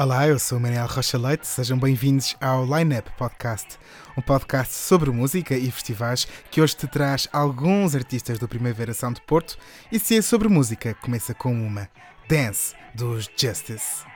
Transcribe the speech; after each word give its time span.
Olá, 0.00 0.26
eu 0.26 0.38
sou 0.38 0.58
Manuel 0.58 0.86
Rocha 0.86 1.18
Leite, 1.18 1.46
sejam 1.46 1.78
bem-vindos 1.78 2.34
ao 2.40 2.64
Line 2.64 2.96
Up 3.00 3.10
Podcast, 3.18 3.78
um 4.16 4.22
podcast 4.22 4.72
sobre 4.72 5.10
música 5.10 5.54
e 5.54 5.70
festivais 5.70 6.26
que 6.50 6.58
hoje 6.58 6.74
te 6.74 6.86
traz 6.86 7.28
alguns 7.30 7.94
artistas 7.94 8.38
do 8.38 8.48
Primavera 8.48 8.94
Sound 8.94 9.16
de 9.16 9.26
Porto 9.26 9.58
e 9.92 9.98
se 9.98 10.16
é 10.16 10.22
sobre 10.22 10.48
música, 10.48 10.94
começa 11.02 11.34
com 11.34 11.52
uma 11.52 11.86
Dance 12.26 12.74
dos 12.94 13.28
Justice. 13.36 14.06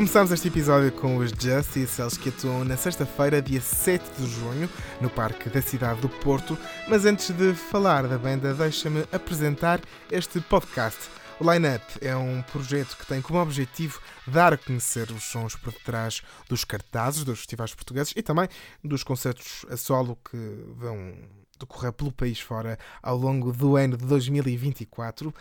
Começamos 0.00 0.32
este 0.32 0.48
episódio 0.48 0.90
com 0.92 1.18
os 1.18 1.28
Justice, 1.28 2.00
eles 2.00 2.16
que 2.16 2.30
atuam 2.30 2.64
na 2.64 2.74
sexta-feira, 2.74 3.42
dia 3.42 3.60
7 3.60 4.02
de 4.18 4.26
junho, 4.30 4.66
no 4.98 5.10
Parque 5.10 5.50
da 5.50 5.60
Cidade 5.60 6.00
do 6.00 6.08
Porto. 6.08 6.56
Mas 6.88 7.04
antes 7.04 7.28
de 7.28 7.52
falar 7.52 8.08
da 8.08 8.16
banda, 8.16 8.54
deixa-me 8.54 9.04
apresentar 9.12 9.78
este 10.10 10.40
podcast. 10.40 10.98
O 11.38 11.52
Line 11.52 11.76
Up 11.76 11.84
é 12.00 12.16
um 12.16 12.40
projeto 12.40 12.96
que 12.96 13.06
tem 13.06 13.20
como 13.20 13.40
objetivo 13.40 14.00
dar 14.26 14.54
a 14.54 14.56
conhecer 14.56 15.10
os 15.10 15.24
sons 15.24 15.54
por 15.54 15.70
detrás 15.70 16.22
dos 16.48 16.64
cartazes 16.64 17.22
dos 17.22 17.40
festivais 17.40 17.74
portugueses 17.74 18.14
e 18.16 18.22
também 18.22 18.48
dos 18.82 19.04
concertos 19.04 19.66
a 19.68 19.76
solo 19.76 20.16
que 20.16 20.64
vão 20.78 21.12
decorrer 21.58 21.92
pelo 21.92 22.10
país 22.10 22.40
fora 22.40 22.78
ao 23.02 23.18
longo 23.18 23.52
do 23.52 23.76
ano 23.76 23.98
de 23.98 24.06
2024. 24.06 25.34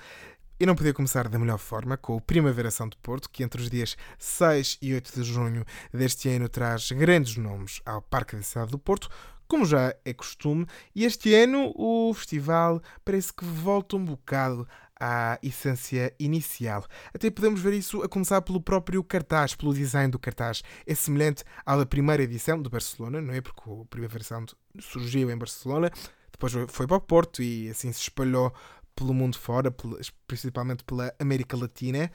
E 0.62 0.66
não 0.66 0.75
podia 0.75 0.94
começar 0.94 1.30
da 1.30 1.40
melhor 1.40 1.58
forma 1.58 1.96
com 1.96 2.18
o 2.18 2.22
Primavera 2.22 2.70
São 2.70 2.90
de 2.90 2.97
Porto, 2.97 3.30
que 3.30 3.44
entre 3.44 3.62
os 3.62 3.70
dias 3.70 3.96
6 4.18 4.80
e 4.81 4.94
8 4.94 5.16
de 5.16 5.24
junho 5.24 5.66
deste 5.94 6.28
ano 6.28 6.50
traz 6.50 6.92
grandes 6.92 7.38
nomes 7.38 7.81
ao 7.86 8.01
Parque 8.01 8.36
da 8.36 8.42
Cidade 8.42 8.69
do 8.69 8.78
Porto, 8.78 9.07
como 9.48 9.66
já 9.66 9.95
é 10.04 10.13
costume, 10.13 10.66
e 10.94 11.06
este 11.06 11.33
ano 11.33 11.72
o 11.78 12.13
festival 12.13 12.81
parece 13.06 13.31
que 13.31 13.45
volta 13.45 13.95
um 13.95 14.04
bocado 14.04 14.68
à 15.00 15.39
essência 15.42 16.13
inicial. 16.19 16.86
Até 17.13 17.31
podemos 17.31 17.62
ver 17.62 17.72
isso 17.72 18.04
a 18.04 18.10
começar 18.10 18.42
pelo 18.42 18.60
próprio 18.60 19.01
cartaz, 19.01 19.56
pelo 19.56 19.74
design 19.74 20.12
do 20.12 20.19
cartaz. 20.19 20.62
É 20.86 20.94
semelhante 20.94 21.45
à 21.66 21.78
da 21.78 21.86
primeira 21.86 22.24
edição 22.24 22.62
de 22.62 22.69
Barcelona, 22.69 23.22
não 23.22 23.33
é? 23.33 23.39
Porque 23.39 23.62
o 23.66 23.86
Primavera 23.86 24.25
Sound 24.25 24.54
surgiu 24.78 25.31
em 25.31 25.38
Barcelona, 25.38 25.89
depois 26.33 26.54
foi 26.69 26.88
para 26.88 26.98
o 26.98 27.01
Porto 27.01 27.42
e 27.42 27.69
assim 27.69 27.92
se 27.92 28.01
espalhou 28.01 28.54
pelo 28.95 29.13
mundo 29.13 29.38
fora, 29.38 29.74
principalmente 30.27 30.83
pela 30.83 31.13
América 31.19 31.57
Latina, 31.57 32.12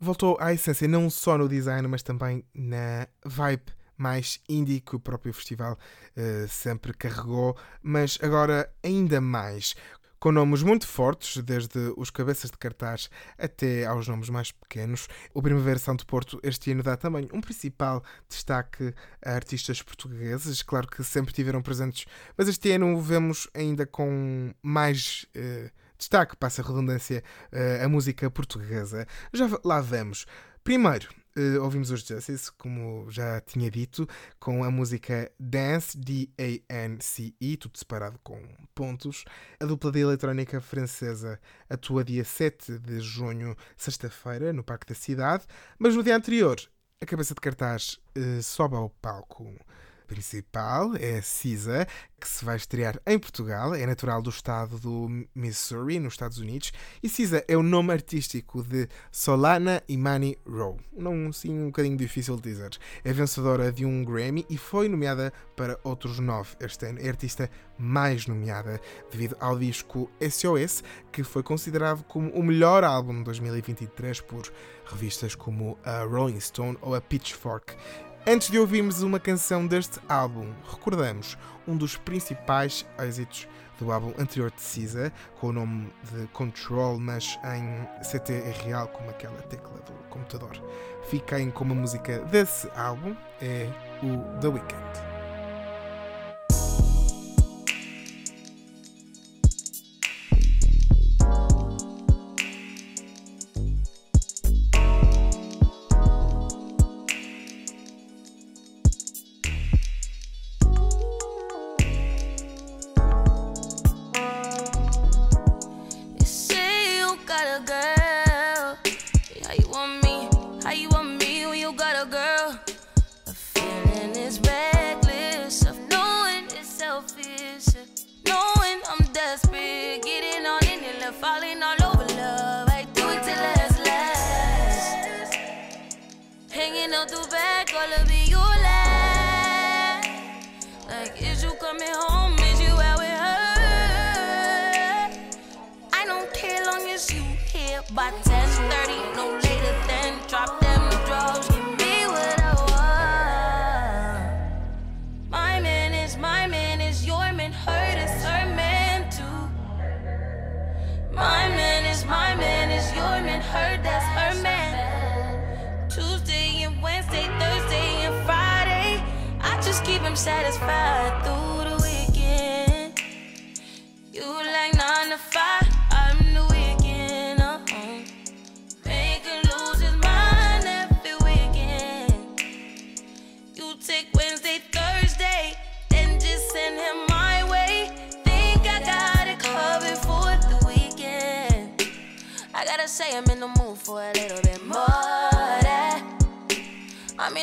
voltou 0.00 0.36
à 0.40 0.52
essência 0.52 0.86
não 0.86 1.10
só 1.10 1.36
no 1.36 1.48
design, 1.48 1.86
mas 1.88 2.02
também 2.02 2.44
na 2.54 3.08
vibe 3.24 3.78
mais 3.96 4.40
indie 4.48 4.80
que 4.80 4.94
o 4.94 5.00
próprio 5.00 5.34
festival 5.34 5.76
uh, 6.16 6.48
sempre 6.48 6.94
carregou, 6.94 7.56
mas 7.82 8.18
agora 8.22 8.72
ainda 8.82 9.20
mais. 9.20 9.74
com 10.20 10.32
nomes 10.32 10.64
muito 10.64 10.84
fortes, 10.84 11.40
desde 11.44 11.92
os 11.96 12.10
cabeças 12.10 12.50
de 12.50 12.58
cartaz 12.58 13.08
até 13.38 13.86
aos 13.86 14.08
nomes 14.08 14.28
mais 14.28 14.50
pequenos. 14.50 15.08
O 15.32 15.40
Primavera 15.40 15.78
Santo 15.78 16.04
Porto 16.04 16.40
este 16.42 16.72
ano 16.72 16.82
dá 16.82 16.96
também 16.96 17.28
um 17.32 17.40
principal 17.40 18.02
destaque 18.28 18.92
a 19.24 19.32
artistas 19.32 19.80
portugueses, 19.80 20.60
claro 20.62 20.88
que 20.88 21.04
sempre 21.04 21.32
tiveram 21.32 21.62
presentes, 21.62 22.04
mas 22.36 22.48
este 22.48 22.70
ano 22.72 23.00
vemos 23.00 23.48
ainda 23.54 23.86
com 23.86 24.52
mais. 24.60 25.24
Eh, 25.34 25.70
destaque, 25.98 26.36
passa 26.36 26.62
a 26.62 26.64
redundância, 26.64 27.22
eh, 27.52 27.82
a 27.82 27.88
música 27.88 28.30
portuguesa. 28.30 29.06
Já 29.32 29.48
lá 29.64 29.80
vamos. 29.80 30.26
Primeiro, 30.62 31.08
uh, 31.36 31.62
ouvimos 31.62 31.90
os 31.90 32.02
Justice, 32.02 32.52
como 32.52 33.10
já 33.10 33.40
tinha 33.40 33.70
dito, 33.70 34.06
com 34.38 34.62
a 34.62 34.70
música 34.70 35.30
Dance, 35.40 35.96
D-A-N-C-E, 35.96 37.56
tudo 37.56 37.78
separado 37.78 38.18
com 38.22 38.38
pontos. 38.74 39.24
A 39.58 39.64
dupla 39.64 39.90
de 39.90 40.00
eletrónica 40.00 40.60
francesa 40.60 41.40
atua 41.70 42.04
dia 42.04 42.24
7 42.24 42.78
de 42.78 43.00
junho, 43.00 43.56
sexta-feira, 43.76 44.52
no 44.52 44.62
Parque 44.62 44.86
da 44.86 44.94
Cidade, 44.94 45.44
mas 45.78 45.94
no 45.94 46.02
dia 46.02 46.16
anterior, 46.16 46.60
a 47.00 47.06
cabeça 47.06 47.34
de 47.34 47.40
cartaz 47.40 47.98
uh, 48.16 48.42
sobe 48.42 48.76
ao 48.76 48.90
palco 48.90 49.54
principal 50.08 50.96
é 50.96 51.20
Cisa, 51.20 51.86
que 52.18 52.26
se 52.26 52.44
vai 52.44 52.56
estrear 52.56 53.00
em 53.06 53.18
Portugal, 53.18 53.74
é 53.74 53.86
natural 53.86 54.20
do 54.20 54.30
estado 54.30 54.78
do 54.78 55.08
Missouri, 55.34 56.00
nos 56.00 56.14
Estados 56.14 56.38
Unidos, 56.38 56.72
e 57.00 57.08
Cisa 57.08 57.44
é 57.46 57.56
o 57.56 57.62
nome 57.62 57.92
artístico 57.92 58.62
de 58.62 58.88
Solana 59.12 59.82
Imani 59.86 60.36
Rowe. 60.44 60.80
Não 60.96 61.32
sim 61.32 61.56
um 61.56 61.66
bocadinho 61.66 61.96
difícil 61.96 62.34
de 62.36 62.42
dizer. 62.42 62.70
É 63.04 63.12
vencedora 63.12 63.70
de 63.70 63.84
um 63.84 64.04
Grammy 64.04 64.44
e 64.50 64.56
foi 64.56 64.88
nomeada 64.88 65.32
para 65.54 65.78
outros 65.84 66.18
nove 66.18 66.56
este 66.60 66.86
ano. 66.86 66.98
É 67.00 67.06
a 67.06 67.10
artista 67.10 67.48
mais 67.78 68.26
nomeada 68.26 68.80
devido 69.12 69.36
ao 69.38 69.56
disco 69.56 70.10
SOS, 70.20 70.82
que 71.12 71.22
foi 71.22 71.42
considerado 71.42 72.02
como 72.04 72.30
o 72.30 72.42
melhor 72.42 72.82
álbum 72.82 73.18
de 73.18 73.24
2023 73.24 74.22
por 74.22 74.50
revistas 74.86 75.34
como 75.34 75.78
a 75.84 76.02
Rolling 76.02 76.40
Stone 76.40 76.78
ou 76.80 76.94
a 76.94 77.00
Pitchfork. 77.00 77.76
Antes 78.30 78.50
de 78.50 78.58
ouvirmos 78.58 79.00
uma 79.00 79.18
canção 79.18 79.66
deste 79.66 79.98
álbum, 80.06 80.52
recordamos 80.70 81.38
um 81.66 81.74
dos 81.74 81.96
principais 81.96 82.84
êxitos 82.98 83.48
do 83.78 83.90
álbum 83.90 84.12
anterior 84.18 84.50
de 84.50 84.60
Cisa, 84.60 85.10
com 85.40 85.46
o 85.46 85.52
nome 85.52 85.90
de 86.12 86.26
Control, 86.26 86.98
mas 86.98 87.38
em 87.42 87.86
CT 88.02 88.32
real, 88.66 88.88
como 88.88 89.08
aquela 89.08 89.40
tecla 89.40 89.78
do 89.78 89.94
computador. 90.10 90.62
Fiquem 91.08 91.50
com 91.50 91.64
uma 91.64 91.74
música 91.74 92.18
desse 92.26 92.68
álbum, 92.76 93.16
é 93.40 93.66
o 94.02 94.38
The 94.40 94.48
Weeknd. 94.48 95.17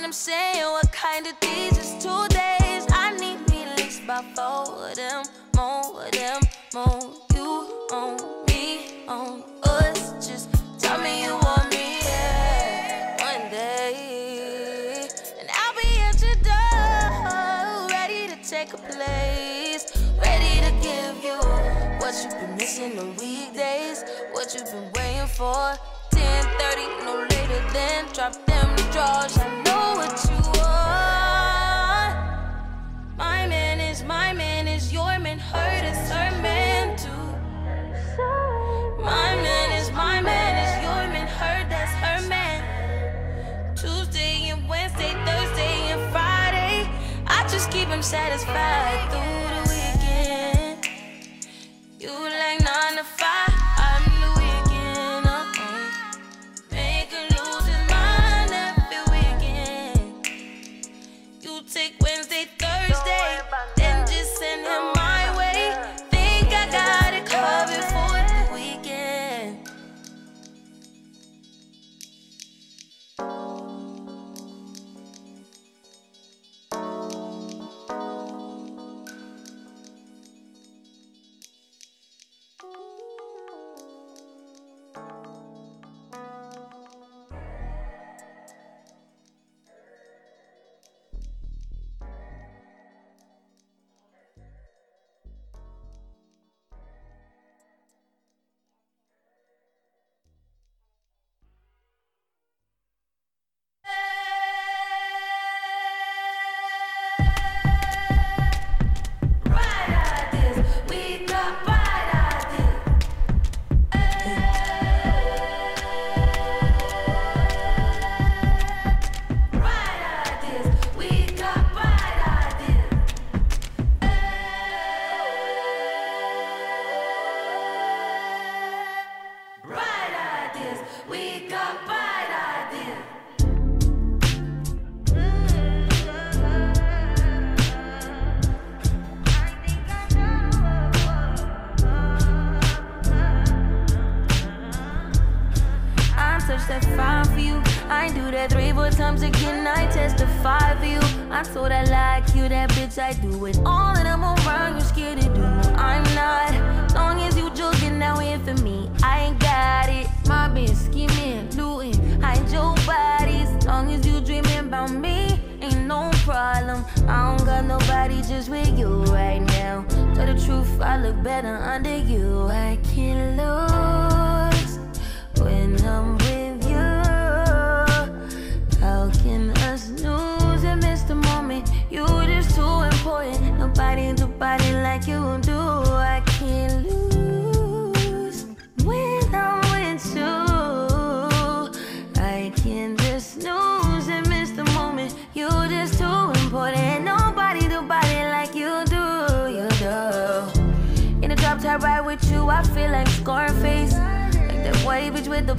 I'm 0.06 0.13
saying 0.13 0.62
what 0.66 0.92
kind 0.92 1.25
of 1.25 1.34
these 1.42 1.75
is 1.80 1.94
two 1.94 2.28
days. 2.28 2.86
I 2.92 3.18
need 3.19 3.40
me 3.50 3.63
at 3.63 3.75
least 3.80 4.06
by 4.06 4.22
four 4.36 4.90
of 4.90 4.96
them, 4.96 5.24
more 5.56 6.06
of 6.06 6.12
them, 6.12 6.42
more. 6.75 7.12
You 7.34 7.88
on 7.92 8.46
me, 8.46 9.07
on 9.07 9.42
us. 9.63 10.28
Just 10.28 10.48
tell 10.78 11.02
me 11.02 11.24
you 11.24 11.31
want 11.34 11.72
me 11.72 11.98
yeah, 12.02 13.18
one 13.18 13.50
day, 13.50 15.10
and 15.40 15.50
I'll 15.52 15.74
be 15.74 15.98
at 15.98 16.22
your 16.22 16.38
door, 16.46 17.88
ready 17.90 18.28
to 18.28 18.38
take 18.48 18.74
a 18.74 18.78
place, 18.78 19.92
ready 20.22 20.62
to 20.68 20.72
give 20.86 21.24
you 21.24 21.40
what 21.98 22.13
you've 22.22 22.40
been 22.40 22.56
missing 22.57 22.96
the 22.96 23.07
weekdays, 23.19 24.06
what 24.34 24.54
you've 24.54 24.66
been 24.66 24.92
waiting 24.94 25.25
for 25.25 25.74
10:30, 26.12 27.06
no 27.06 27.25
later 27.28 27.74
than 27.74 28.06
drop 28.13 28.34
them 28.46 28.75
drawers. 28.92 29.65
My 34.06 34.33
man 34.33 34.68
is 34.68 34.94
your 34.94 35.18
man. 35.19 35.40
Hurt 35.40 35.83
is 35.83 35.97
her 36.12 36.42
man 36.42 36.97
too. 36.97 37.09
My 39.02 39.35
man 39.35 39.71
is 39.80 39.92
my 39.92 40.21
man 40.21 40.54
is 40.66 40.83
your 40.83 41.04
man. 41.14 41.28
Hurt 41.28 41.69
that's 41.69 41.92
her 42.06 42.30
man. 42.30 43.76
Tuesday 43.76 44.50
and 44.50 44.68
Wednesday, 44.69 45.14
Thursday 45.26 45.78
and 45.94 46.02
Friday. 46.12 46.90
I 47.28 47.47
just 47.50 47.71
keep 47.71 47.88
him 47.88 48.02
satisfied 48.02 49.09
through 49.12 49.62
the 49.62 49.65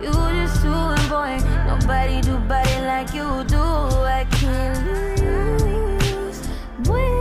You 0.00 0.12
just 0.12 0.62
too 0.62 0.70
important. 0.70 1.44
Nobody 1.66 2.20
do 2.20 2.38
body 2.46 2.78
like 2.86 3.12
you 3.12 3.42
do. 3.44 3.58
I 3.58 4.24
can't 4.30 4.86
lose 4.86 6.38
when 6.86 7.17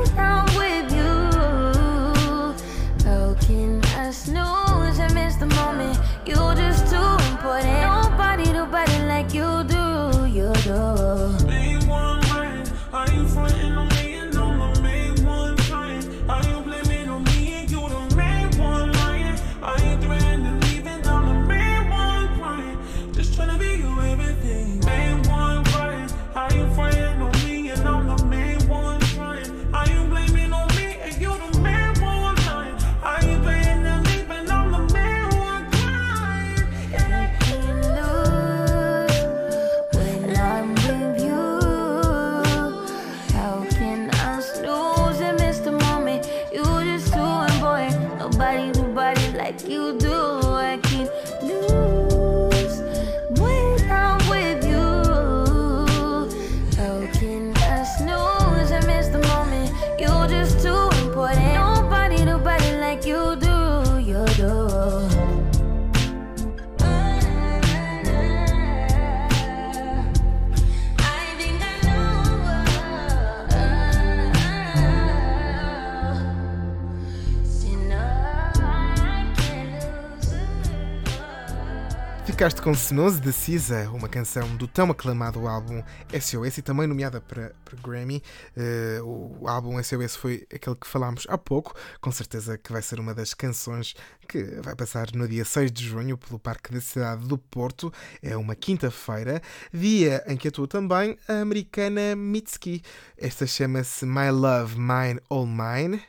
Ficaste 82.37 82.61
com 82.61 82.71
Snooze 82.71 83.19
de 83.19 83.33
Cisa, 83.33 83.89
uma 83.89 84.07
canção 84.07 84.55
do 84.57 84.67
tão 84.67 84.91
aclamado 84.91 85.47
álbum 85.47 85.81
SOS 86.13 86.59
e 86.59 86.61
também 86.61 86.85
nomeada 86.85 87.19
para, 87.19 87.51
para 87.65 87.75
Grammy. 87.81 88.21
Eh, 88.55 88.99
o 89.01 89.47
álbum 89.47 89.81
SOS 89.81 90.15
foi 90.15 90.45
aquele 90.53 90.75
que 90.75 90.85
falámos 90.85 91.25
há 91.29 91.35
pouco, 91.35 91.73
com 91.99 92.11
certeza 92.11 92.55
que 92.55 92.71
vai 92.71 92.83
ser 92.83 92.99
uma 92.99 93.15
das 93.15 93.33
canções 93.33 93.95
que 94.29 94.43
vai 94.61 94.75
passar 94.75 95.07
no 95.15 95.27
dia 95.27 95.43
6 95.43 95.71
de 95.71 95.83
junho 95.83 96.15
pelo 96.15 96.37
Parque 96.37 96.71
da 96.71 96.79
Cidade 96.79 97.27
do 97.27 97.39
Porto. 97.39 97.91
É 98.21 98.37
uma 98.37 98.53
quinta-feira, 98.53 99.41
dia 99.73 100.23
em 100.27 100.37
que 100.37 100.49
atua 100.49 100.67
também 100.67 101.17
a 101.27 101.41
americana 101.41 102.15
Mitski. 102.15 102.83
Esta 103.17 103.47
chama-se 103.47 104.05
My 104.05 104.29
Love, 104.29 104.75
Mine, 104.77 105.19
All 105.27 105.47
Mine 105.47 106.03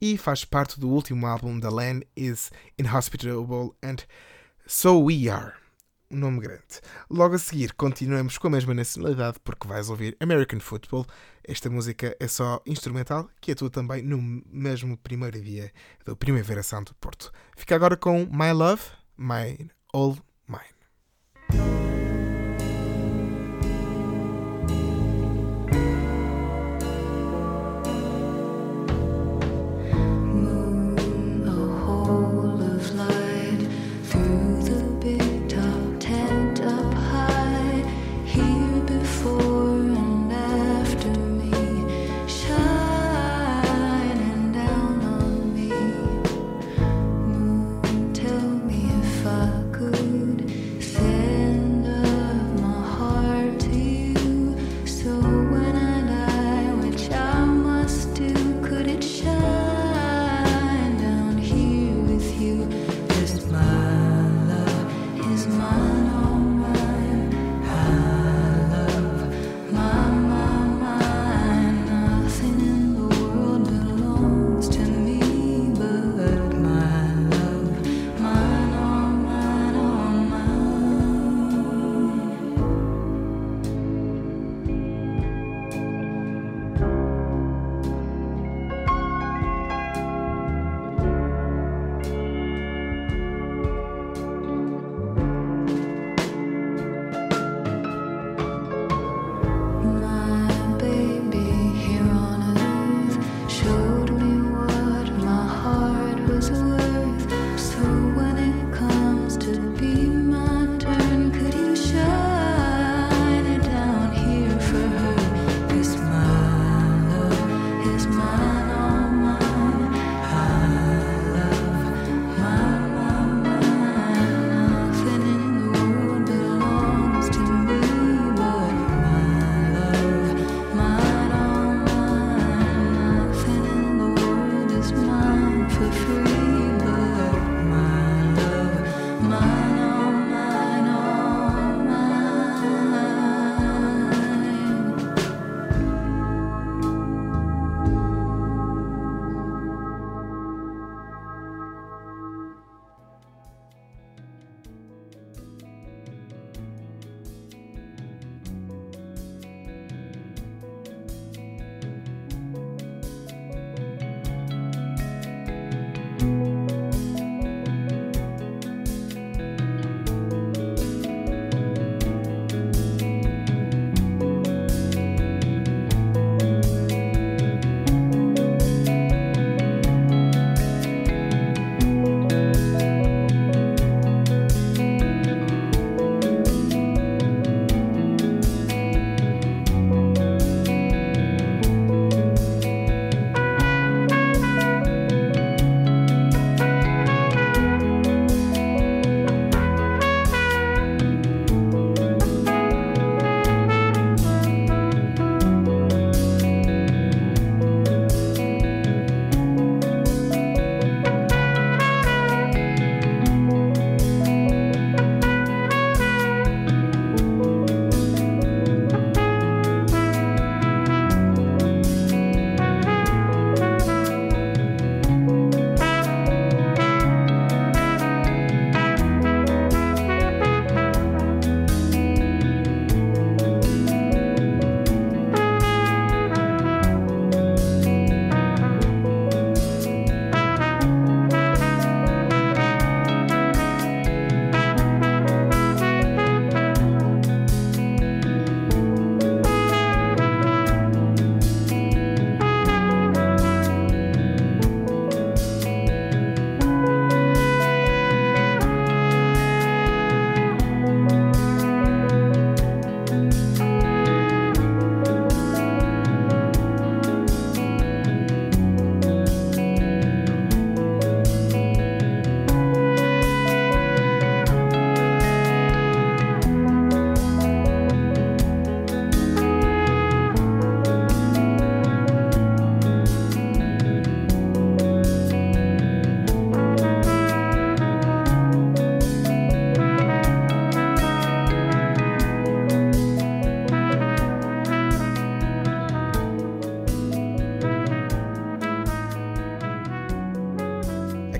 e 0.00 0.16
faz 0.16 0.46
parte 0.46 0.80
do 0.80 0.88
último 0.88 1.26
álbum 1.26 1.60
The 1.60 1.68
Land 1.68 2.06
is 2.16 2.50
Inhospitable 2.78 3.72
and 3.82 3.96
So 4.66 4.98
We 4.98 5.28
Are. 5.28 5.63
Um 6.14 6.16
nome 6.16 6.38
grande. 6.38 6.80
Logo 7.10 7.34
a 7.34 7.38
seguir, 7.40 7.72
continuamos 7.72 8.38
com 8.38 8.46
a 8.46 8.50
mesma 8.50 8.72
nacionalidade, 8.72 9.36
porque 9.42 9.66
vais 9.66 9.90
ouvir 9.90 10.16
American 10.20 10.60
Football. 10.60 11.04
Esta 11.42 11.68
música 11.68 12.16
é 12.20 12.28
só 12.28 12.62
instrumental, 12.64 13.28
que 13.40 13.50
atua 13.50 13.68
também 13.68 14.00
no 14.00 14.22
mesmo 14.46 14.96
primeiro 14.96 15.42
dia 15.42 15.72
do 16.06 16.16
Primavera 16.16 16.62
Sound 16.62 16.84
do 16.84 16.94
Porto. 16.94 17.32
Fica 17.56 17.74
agora 17.74 17.96
com 17.96 18.26
My 18.26 18.52
Love, 18.52 18.82
Mine, 19.18 19.72
All 19.92 20.16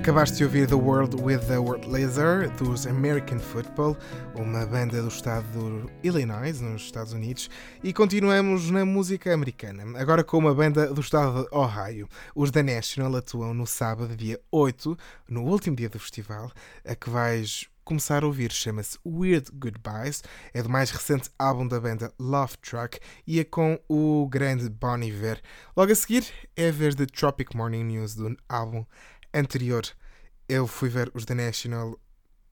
Acabaste 0.05 0.37
de 0.37 0.43
ouvir 0.43 0.67
The 0.67 0.75
World 0.75 1.19
with 1.19 1.47
the 1.47 1.57
World 1.57 1.87
Laser 1.87 2.47
dos 2.57 2.85
American 2.85 3.39
Football, 3.39 3.97
uma 4.35 4.63
banda 4.63 5.01
do 5.01 5.07
estado 5.07 5.43
do 5.51 5.91
Illinois, 6.03 6.61
nos 6.61 6.83
Estados 6.83 7.11
Unidos, 7.11 7.49
e 7.83 7.91
continuamos 7.91 8.69
na 8.69 8.85
música 8.85 9.33
americana, 9.33 9.99
agora 9.99 10.23
com 10.23 10.37
uma 10.37 10.53
banda 10.53 10.93
do 10.93 11.01
estado 11.01 11.45
de 11.45 11.55
Ohio. 11.57 12.07
Os 12.35 12.51
The 12.51 12.61
National 12.61 13.15
atuam 13.15 13.51
no 13.55 13.65
sábado, 13.65 14.15
dia 14.15 14.39
8, 14.51 14.95
no 15.27 15.41
último 15.41 15.75
dia 15.75 15.89
do 15.89 15.97
festival, 15.97 16.51
a 16.85 16.93
que 16.93 17.09
vais 17.09 17.67
começar 17.85 18.23
a 18.23 18.25
ouvir 18.25 18.51
chama-se 18.51 18.97
Weird 19.05 19.51
Goodbyes, 19.53 20.23
é 20.55 20.63
do 20.63 20.67
mais 20.69 20.89
recente 20.89 21.29
álbum 21.37 21.67
da 21.67 21.79
banda 21.79 22.11
Love 22.19 22.57
Truck 22.57 22.99
e 23.27 23.39
é 23.39 23.43
com 23.43 23.79
o 23.87 24.27
grande 24.27 24.67
Bon 24.69 24.97
Iver. 24.97 25.39
Logo 25.77 25.91
a 25.91 25.95
seguir 25.95 26.25
é 26.55 26.69
a 26.69 26.71
vez 26.71 26.95
de 26.95 27.05
Tropic 27.05 27.53
Morning 27.53 27.83
News 27.83 28.15
do 28.15 28.35
álbum 28.49 28.83
anterior. 29.35 29.83
Eu 30.47 30.65
fui 30.65 30.89
ver 30.89 31.11
os 31.13 31.25
The 31.25 31.35
National 31.35 31.99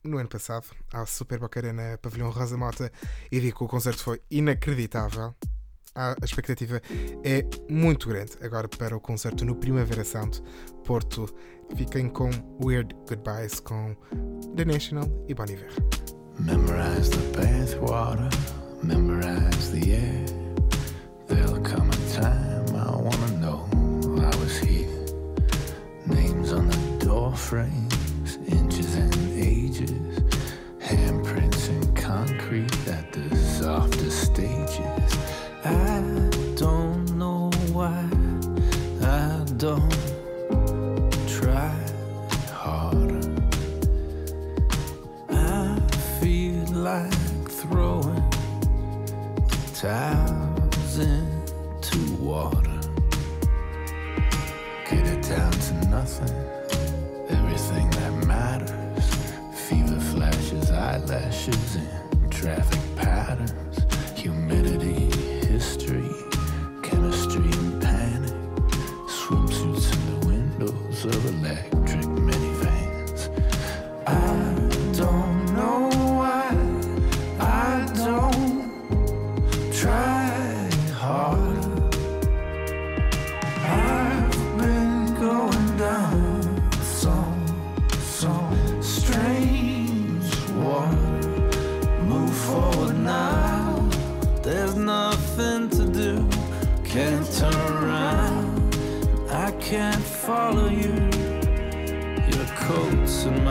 no 0.04 0.18
ano 0.18 0.28
passado, 0.28 0.66
ao 0.92 1.06
Super 1.06 1.38
Boca 1.38 1.58
Arena 1.58 1.98
Pavilhão 2.00 2.30
Rosa 2.30 2.56
Mota, 2.56 2.92
e 3.32 3.40
digo 3.40 3.58
que 3.58 3.64
o 3.64 3.68
concerto 3.68 4.02
foi 4.04 4.20
inacreditável. 4.30 5.34
A 5.94 6.16
expectativa 6.22 6.82
é 7.22 7.46
muito 7.70 8.08
grande 8.08 8.32
agora 8.42 8.68
para 8.68 8.96
o 8.96 9.00
concerto 9.00 9.44
no 9.44 9.54
Primavera 9.54 10.04
Sound 10.04 10.42
Porto. 10.84 11.32
Fiquem 11.76 12.08
com 12.08 12.28
Weird 12.62 12.94
Goodbyes 13.08 13.60
com 13.60 13.96
The 14.56 14.64
National 14.64 15.08
e 15.28 15.34
Bon 15.34 15.44
Iver. 15.44 15.70
Memorize 16.40 17.10
the 17.10 17.40
bathwater, 17.40 18.28
memorize 18.82 19.70
the 19.70 19.92
air. 19.92 20.24
There'll 21.28 21.62
come 21.62 21.90
a 21.90 21.96
time 22.12 22.76
I 22.76 22.90
wanna 23.00 23.38
know 23.38 23.68
I 24.20 24.36
was 24.36 24.58
here. 24.58 24.83
The 27.34 27.40
frames, 27.40 28.38
inches 28.46 28.94
and 28.94 29.12
ages. 29.32 30.20
Handprints 30.78 31.68
in 31.68 31.92
concrete 31.96 32.72
at 32.86 33.10
the 33.12 33.34
softest 33.34 34.32
stages. 34.32 35.18
I 35.64 36.00
don't 36.54 37.18
know 37.18 37.50
why 37.72 38.08
I 39.02 39.44
don't 39.56 39.90
try 41.26 41.74
harder. 42.52 43.20
I 45.28 45.80
feel 46.20 46.66
like 46.68 47.50
throwing 47.50 48.30
towels 49.74 50.23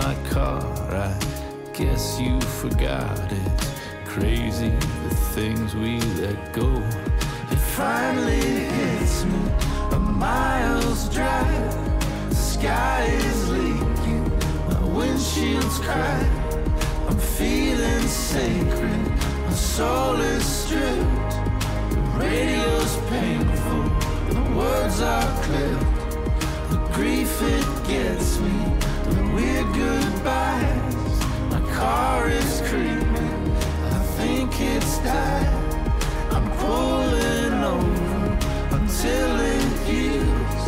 my 0.03 0.15
car. 0.29 0.59
I 0.91 1.17
guess 1.73 2.19
you 2.19 2.39
forgot 2.61 3.31
it. 3.31 3.51
Crazy 4.05 4.69
the 5.03 5.15
things 5.35 5.73
we 5.75 6.01
let 6.21 6.51
go. 6.51 6.69
It 7.51 7.61
finally 7.79 8.65
hits 8.79 9.23
me. 9.23 9.41
A 9.91 9.99
miles 9.99 11.07
drive. 11.07 11.75
The 12.29 12.35
sky 12.35 13.05
is 13.05 13.49
leaking. 13.49 14.23
My 14.69 14.83
windshield's 14.97 15.79
cracked. 15.79 16.53
I'm 17.07 17.17
feeling 17.17 18.05
sacred. 18.07 19.03
My 19.45 19.53
soul 19.53 20.19
is 20.19 20.45
stripped. 20.45 21.31
The 21.91 22.01
radio's 22.23 22.93
painful. 23.09 23.83
The 24.35 24.43
words 24.57 24.99
are 25.01 25.29
clipped. 25.43 25.85
The 26.71 26.79
grief 26.91 27.41
it 27.41 27.87
gets 27.87 28.39
me. 28.39 28.92
Weird 29.33 29.73
goodbyes. 29.73 31.19
My 31.49 31.61
car 31.73 32.29
is 32.29 32.61
creeping. 32.67 33.51
I 33.91 33.99
think 34.17 34.51
it's 34.59 34.99
died. 34.99 35.47
I'm 36.31 36.47
pulling 36.57 37.63
over 37.63 38.75
until 38.77 39.39
it 39.39 39.71
heals. 39.87 40.63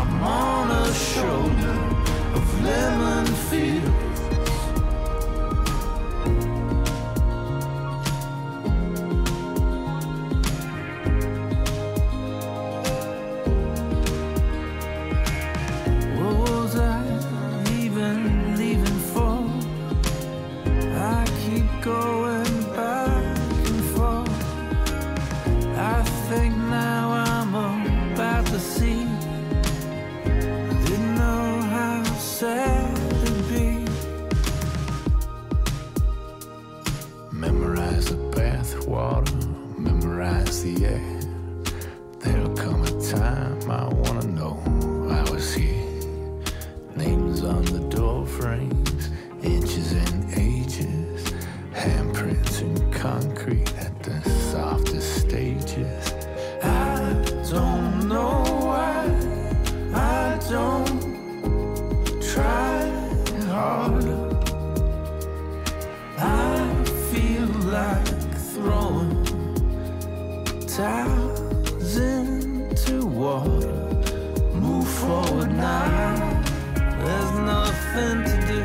I'm 0.00 0.22
on 0.22 0.70
a 0.70 0.92
shoulder 0.94 1.78
of 2.34 2.62
lemon 2.62 3.26
fields. 3.26 3.87
Towels 70.78 71.96
into 71.96 73.04
water. 73.04 73.74
Move 74.54 74.86
forward 74.86 75.50
now. 75.50 76.42
There's 77.02 77.32
nothing 77.54 78.18
to 78.30 78.36
do. 78.52 78.62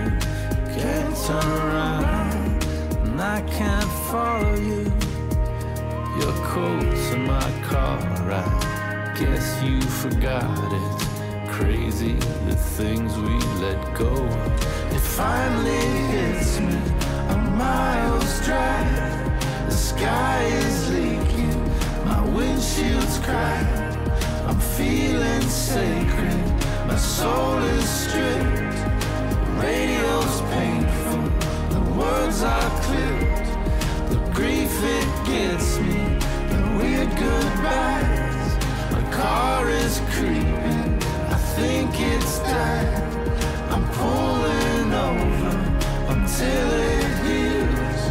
Can't 0.78 1.16
turn 1.26 1.50
around, 1.64 2.64
and 3.08 3.20
I 3.20 3.42
can't 3.58 3.92
follow 4.12 4.56
you. 4.70 4.84
Your 6.20 6.36
coat's 6.54 7.06
in 7.14 7.26
my 7.26 7.50
car. 7.64 7.98
I 8.32 9.16
guess 9.18 9.64
you 9.64 9.82
forgot 9.82 10.72
it. 10.72 11.50
Crazy 11.50 12.14
the 12.48 12.56
things 12.78 13.18
we 13.18 13.36
let 13.66 13.82
go. 13.98 14.14
It 14.96 15.04
finally 15.18 15.88
hits 16.14 16.60
me. 16.60 16.78
A 17.34 17.38
miles 17.58 18.46
drive. 18.46 19.66
The 19.66 19.72
sky 19.72 20.44
is 20.44 20.90
leaking 20.92 21.13
windshields 22.34 23.24
cry. 23.24 23.60
I'm 24.48 24.60
feeling 24.60 25.42
sacred. 25.42 26.44
My 26.88 26.98
soul 26.98 27.60
is 27.60 27.88
stripped. 27.88 28.80
The 29.44 29.52
radio's 29.62 30.42
painful. 30.54 31.22
The 31.76 31.84
words 32.00 32.42
are 32.42 32.70
clipped. 32.86 33.50
The 34.10 34.20
grief 34.34 34.74
it 34.98 35.10
gets 35.26 35.80
me. 35.80 36.02
The 36.52 36.62
weird 36.78 37.10
goodbyes. 37.24 38.50
My 38.92 39.04
car 39.12 39.70
is 39.70 40.02
creeping. 40.12 40.98
I 41.36 41.38
think 41.56 41.92
it's 42.00 42.40
died. 42.40 43.04
I'm 43.74 43.86
pulling 44.00 44.92
over 45.10 45.56
until 46.14 46.68
it 46.96 47.12
heals. 47.26 48.02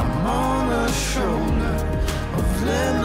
I'm 0.00 0.26
on 0.26 0.72
a 0.84 0.92
shoulder 0.92 1.76
of 2.36 2.62
lemon. 2.64 2.99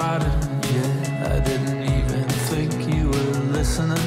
I 0.00 1.40
didn't 1.44 1.82
even 1.82 2.28
think 2.48 2.94
you 2.94 3.08
were 3.08 3.40
listening. 3.50 3.98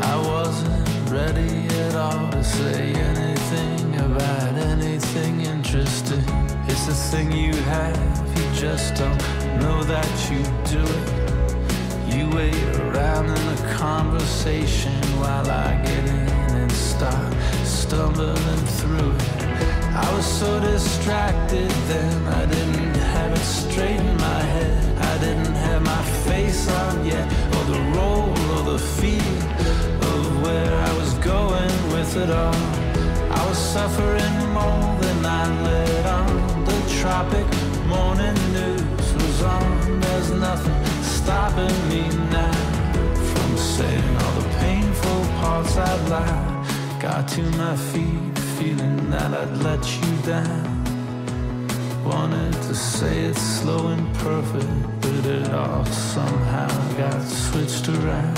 I 0.00 0.16
wasn't 0.16 1.10
ready 1.10 1.66
at 1.84 1.96
all 1.96 2.30
to 2.30 2.44
say 2.44 2.92
anything 2.92 3.96
about 3.96 4.54
anything 4.54 5.40
interesting. 5.40 6.22
It's 6.68 6.86
a 6.86 6.94
thing 7.10 7.32
you 7.32 7.52
have, 7.52 8.38
you 8.38 8.44
just 8.54 8.94
don't 8.94 9.18
know 9.60 9.82
that 9.82 10.30
you 10.30 10.42
do 10.70 10.84
it. 10.84 12.14
You 12.14 12.30
wait 12.30 12.62
around 12.76 13.26
in 13.26 13.56
the 13.56 13.74
conversation 13.76 14.94
while 15.18 15.50
I 15.50 15.82
get 15.84 16.04
in 16.06 16.28
and 16.60 16.70
start 16.70 17.34
stumbling 17.64 18.64
through 18.78 19.10
it. 19.10 19.37
I 20.00 20.14
was 20.14 20.26
so 20.26 20.60
distracted 20.60 21.70
then, 21.90 22.26
I 22.28 22.46
didn't 22.46 22.94
have 23.14 23.32
it 23.32 23.46
straight 23.60 24.00
in 24.00 24.16
my 24.16 24.40
head. 24.54 24.98
I 25.12 25.18
didn't 25.18 25.54
have 25.66 25.82
my 25.82 26.02
face 26.26 26.68
on 26.82 27.04
yet, 27.04 27.26
or 27.54 27.64
the 27.72 27.80
role 27.96 28.30
or 28.54 28.62
the 28.72 28.78
feel 28.78 29.36
of 30.10 30.42
where 30.42 30.74
I 30.88 30.92
was 31.00 31.12
going 31.14 31.76
with 31.94 32.16
it 32.16 32.30
all. 32.30 32.62
I 33.38 33.40
was 33.48 33.58
suffering 33.58 34.36
more 34.58 34.88
than 35.04 35.26
I 35.26 35.42
let 35.66 36.06
on. 36.06 36.64
The 36.64 36.78
tropic 37.00 37.46
morning 37.86 38.38
news 38.52 39.08
was 39.20 39.42
on. 39.42 40.00
There's 40.00 40.30
nothing 40.30 40.78
stopping 41.02 41.78
me 41.88 42.02
now 42.30 42.58
from 43.30 43.50
saying 43.56 44.16
all 44.22 44.34
the 44.40 44.48
painful 44.60 45.20
parts 45.40 45.76
I'd 45.76 46.08
lied. 46.08 47.00
Got 47.00 47.28
to 47.34 47.42
my 47.62 47.76
feet, 47.76 48.37
feeling 48.58 49.08
that 49.08 49.32
I'd 49.32 49.56
let 49.58 49.84
you 50.00 50.12
down. 50.26 50.84
Wanted 52.04 52.52
to 52.54 52.74
say 52.74 53.26
it 53.26 53.36
slow 53.36 53.88
and 53.88 54.04
perfect, 54.16 55.00
but 55.00 55.24
it 55.26 55.52
all 55.52 55.84
somehow 55.84 56.68
got 56.96 57.22
switched 57.22 57.88
around. 57.88 58.36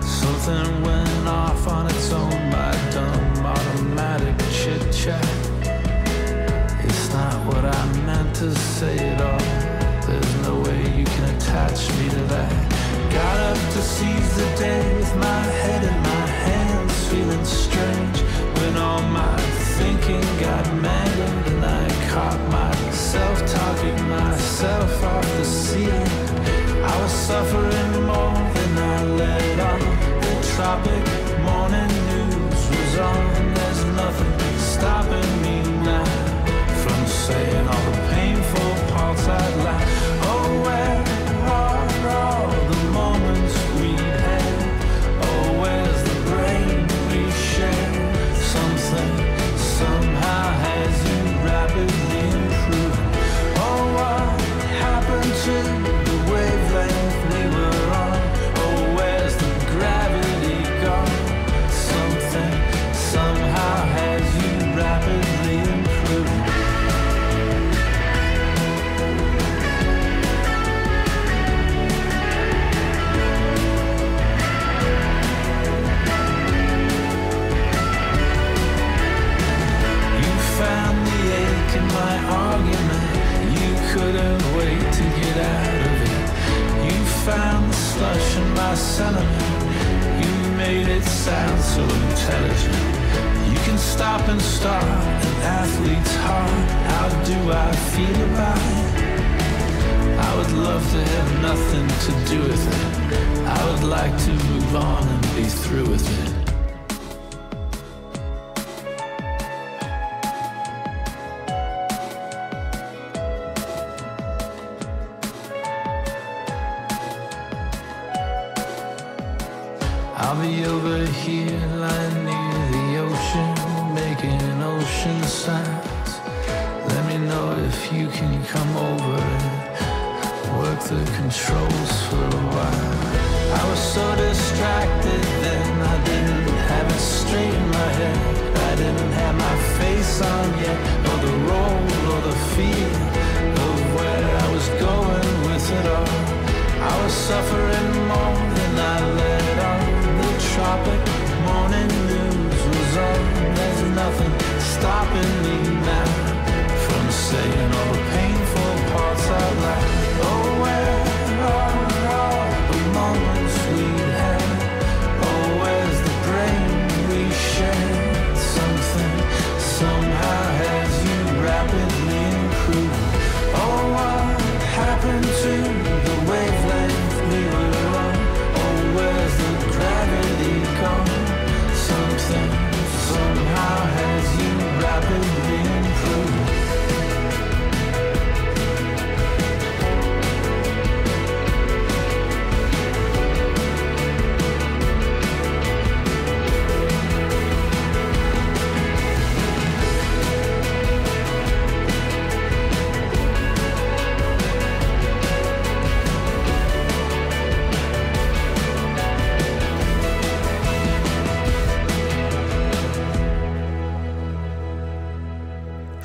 Something 0.00 0.82
went 0.82 1.26
off 1.26 1.66
on 1.66 1.86
its 1.86 2.12
own, 2.12 2.38
my 2.58 2.72
dumb 2.94 3.46
automatic 3.46 4.36
chit 4.58 4.82
chat. 4.92 5.28
It's 6.86 7.12
not 7.12 7.36
what 7.48 7.64
I 7.64 7.82
meant 8.06 8.32
to 8.36 8.54
say 8.54 8.96
at 8.96 9.20
all. 9.20 9.46
There's 10.06 10.34
no 10.46 10.54
way 10.60 10.80
you 10.98 11.04
can 11.04 11.24
attach 11.34 11.80
me 11.98 12.08
to 12.10 12.22
that. 12.34 12.54
Got 13.12 13.38
up 13.50 13.60
to 13.74 13.82
seize 13.82 14.32
the 14.36 14.48
day 14.56 14.82
with 14.94 15.16
my 15.16 15.42
head 15.62 15.82
in 15.82 15.98
my 16.12 16.26
hands, 16.46 17.08
feeling 17.08 17.44
strange 17.44 18.27
when 18.58 18.76
all 18.76 19.02
my 19.02 19.36
thinking 19.78 20.26
got 20.40 20.64
mangled 20.74 21.46
and 21.52 21.64
I 21.64 21.88
caught 22.10 22.40
myself 22.50 23.36
talking 23.46 24.00
myself 24.08 25.04
off 25.04 25.26
the 25.38 25.44
ceiling. 25.44 26.10
I 26.92 26.94
was 27.02 27.12
suffering 27.12 27.92
more 28.10 28.38
than 28.56 28.72
I 28.94 29.04
let 29.20 29.60
on. 29.70 29.80
The 30.24 30.34
tropic 30.54 31.04
morning 31.48 31.92
news 32.10 32.62
was 32.72 32.94
on. 33.10 33.54
There's 33.54 33.84
nothing 34.02 34.58
stopping 34.72 35.32
me 35.44 35.56
now 35.90 36.04
from 36.82 37.00
saying 37.06 37.66
all 37.72 37.84
the 37.90 37.98
painful 38.14 38.70
parts 38.92 39.26
I'd 39.28 39.56
like. 39.64 39.97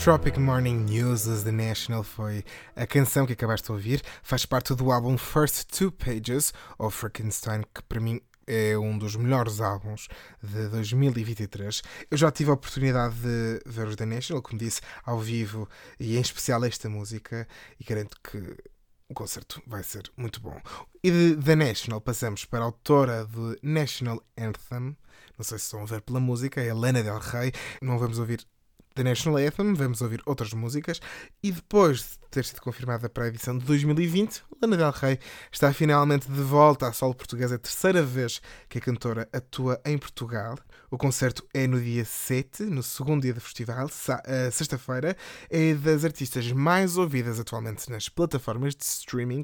Tropic 0.03 0.37
Morning 0.37 0.83
News 0.83 1.23
The 1.45 1.51
National 1.53 2.03
foi 2.03 2.43
a 2.75 2.85
canção 2.85 3.25
que 3.25 3.31
acabaste 3.31 3.67
de 3.67 3.71
ouvir, 3.71 4.01
faz 4.21 4.45
parte 4.45 4.75
do 4.75 4.91
álbum 4.91 5.17
First 5.17 5.69
Two 5.69 5.93
Pages 5.93 6.53
of 6.77 6.97
Frankenstein, 6.97 7.61
que 7.73 7.81
para 7.83 8.01
mim 8.01 8.19
é 8.45 8.77
um 8.77 8.97
dos 8.97 9.15
melhores 9.15 9.61
álbuns 9.61 10.09
de 10.43 10.67
2023. 10.67 11.81
Eu 12.11 12.17
já 12.17 12.29
tive 12.29 12.49
a 12.49 12.53
oportunidade 12.53 13.15
de 13.15 13.61
ver 13.65 13.87
os 13.87 13.95
The 13.95 14.05
National, 14.05 14.43
como 14.43 14.59
disse, 14.59 14.81
ao 15.05 15.21
vivo 15.21 15.69
e 15.97 16.17
em 16.17 16.21
especial 16.21 16.65
esta 16.65 16.89
música, 16.89 17.47
e 17.79 17.85
garanto 17.85 18.17
que 18.21 18.57
o 19.07 19.13
concerto 19.13 19.63
vai 19.65 19.83
ser 19.83 20.11
muito 20.17 20.41
bom. 20.41 20.59
E 21.01 21.11
de 21.11 21.37
The 21.37 21.55
National 21.55 22.01
passamos 22.01 22.43
para 22.43 22.59
a 22.59 22.65
autora 22.65 23.23
do 23.23 23.57
National 23.63 24.21
Anthem. 24.37 24.97
Não 25.37 25.45
sei 25.45 25.57
se 25.57 25.63
estão 25.63 25.81
a 25.81 25.85
ver 25.85 26.01
pela 26.01 26.19
música, 26.19 26.61
é 26.61 26.71
a 26.71 26.75
Lana 26.75 27.01
Del 27.01 27.19
Rey. 27.19 27.53
Não 27.81 27.97
vamos 27.97 28.19
ouvir 28.19 28.45
The 28.95 29.03
National 29.03 29.39
Anthem, 29.39 29.73
vamos 29.73 30.01
ouvir 30.01 30.21
outras 30.23 30.53
músicas 30.53 30.99
e 31.41 31.51
depois 31.51 31.99
de 31.99 32.29
ter 32.29 32.45
sido 32.45 32.61
confirmada 32.61 33.09
para 33.09 33.23
a 33.23 33.27
edição 33.27 33.57
de 33.57 33.65
2020, 33.65 34.43
Lana 34.61 34.77
Del 34.77 34.91
Rey 34.91 35.19
está 35.51 35.73
finalmente 35.73 36.29
de 36.29 36.41
volta 36.41 36.87
à 36.87 36.93
solo 36.93 37.15
portuguesa, 37.15 37.55
a 37.55 37.59
terceira 37.59 38.03
vez 38.03 38.39
que 38.69 38.77
a 38.77 38.81
cantora 38.81 39.27
atua 39.33 39.81
em 39.83 39.97
Portugal. 39.97 40.59
O 40.93 40.97
concerto 40.99 41.43
é 41.55 41.65
no 41.65 41.81
dia 41.81 42.05
7, 42.05 42.65
no 42.65 42.83
segundo 42.83 43.23
dia 43.23 43.33
do 43.33 43.41
festival, 43.41 43.89
eh, 44.25 44.51
sexta-feira. 44.51 45.17
É 45.49 45.73
das 45.73 46.05
artistas 46.05 46.51
mais 46.51 46.97
ouvidas 46.97 47.39
atualmente 47.39 47.89
nas 47.89 48.09
plataformas 48.09 48.75
de 48.75 48.83
streaming 48.83 49.43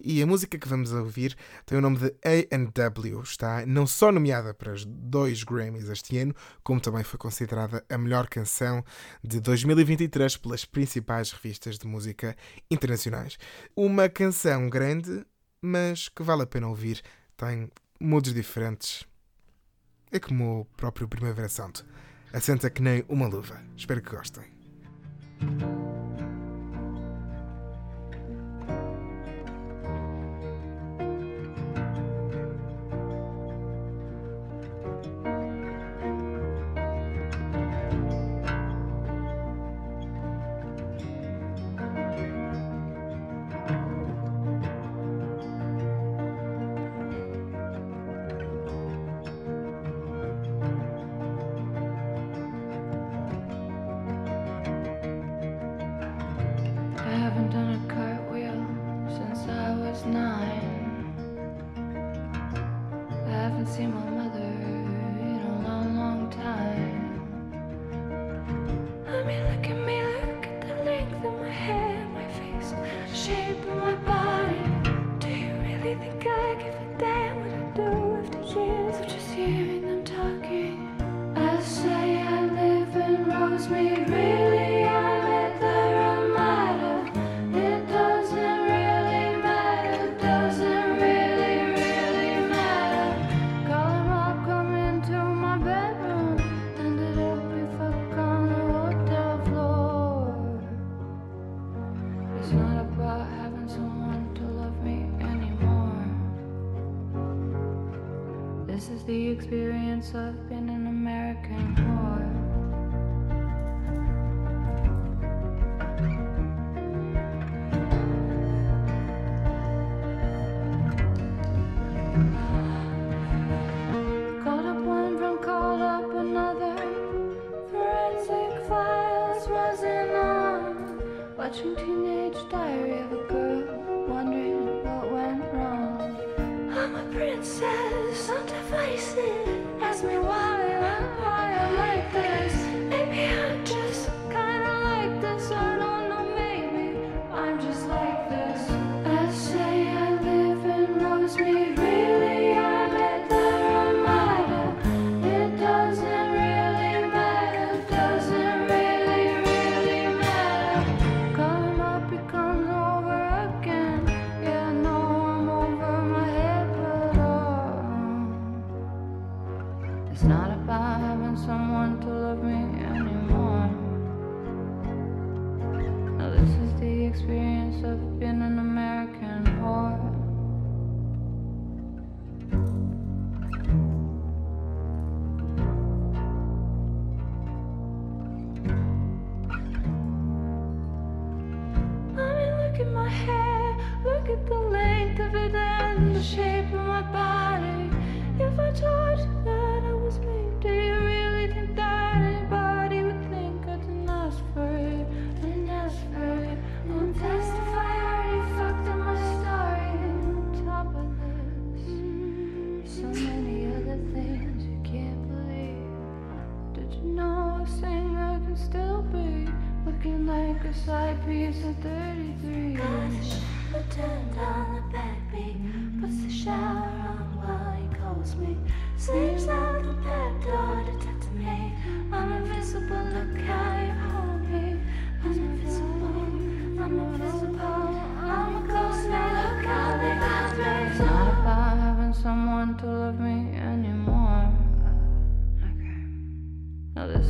e 0.00 0.22
a 0.22 0.26
música 0.26 0.58
que 0.58 0.66
vamos 0.66 0.94
ouvir 0.94 1.36
tem 1.66 1.76
o 1.76 1.82
nome 1.82 1.98
de 1.98 2.14
A&W. 2.24 3.20
Está 3.20 3.66
não 3.66 3.86
só 3.86 4.10
nomeada 4.10 4.54
para 4.54 4.72
os 4.72 4.86
dois 4.86 5.44
Grammys 5.44 5.90
este 5.90 6.16
ano, 6.16 6.34
como 6.64 6.80
também 6.80 7.04
foi 7.04 7.18
considerada 7.18 7.84
a 7.90 7.98
melhor 7.98 8.26
canção 8.26 8.82
de 9.22 9.38
2023 9.38 10.38
pelas 10.38 10.64
principais 10.64 11.30
revistas 11.30 11.76
de 11.78 11.86
música 11.86 12.34
internacionais. 12.70 13.36
Uma 13.76 14.08
canção 14.08 14.70
grande, 14.70 15.26
mas 15.60 16.08
que 16.08 16.22
vale 16.22 16.44
a 16.44 16.46
pena 16.46 16.68
ouvir. 16.68 17.02
Tem 17.36 17.70
modos 18.00 18.32
diferentes 18.32 19.04
é 20.16 20.20
como 20.20 20.60
o 20.60 20.64
próprio 20.76 21.08
Primavera 21.08 21.48
Santo. 21.48 21.86
Assenta 22.32 22.70
que 22.70 22.82
nem 22.82 23.04
uma 23.08 23.26
luva. 23.26 23.60
Espero 23.76 24.02
que 24.02 24.10
gostem. 24.14 24.44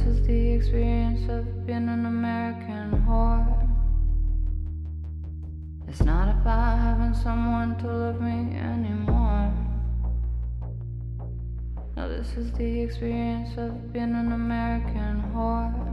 is 0.06 0.24
the 0.24 0.52
experience 0.52 1.28
of 1.28 1.66
being 1.66 1.88
an 1.88 2.06
American 2.06 3.04
whore. 3.06 3.44
It's 5.88 6.02
not 6.02 6.28
about 6.28 6.78
having 6.78 7.14
someone 7.14 7.76
to 7.78 7.86
love 7.86 8.20
me 8.20 8.56
anymore. 8.56 9.52
Now, 11.96 12.06
this 12.08 12.36
is 12.36 12.52
the 12.52 12.82
experience 12.82 13.56
of 13.58 13.92
being 13.92 14.14
an 14.14 14.30
American 14.32 15.24
whore. 15.34 15.85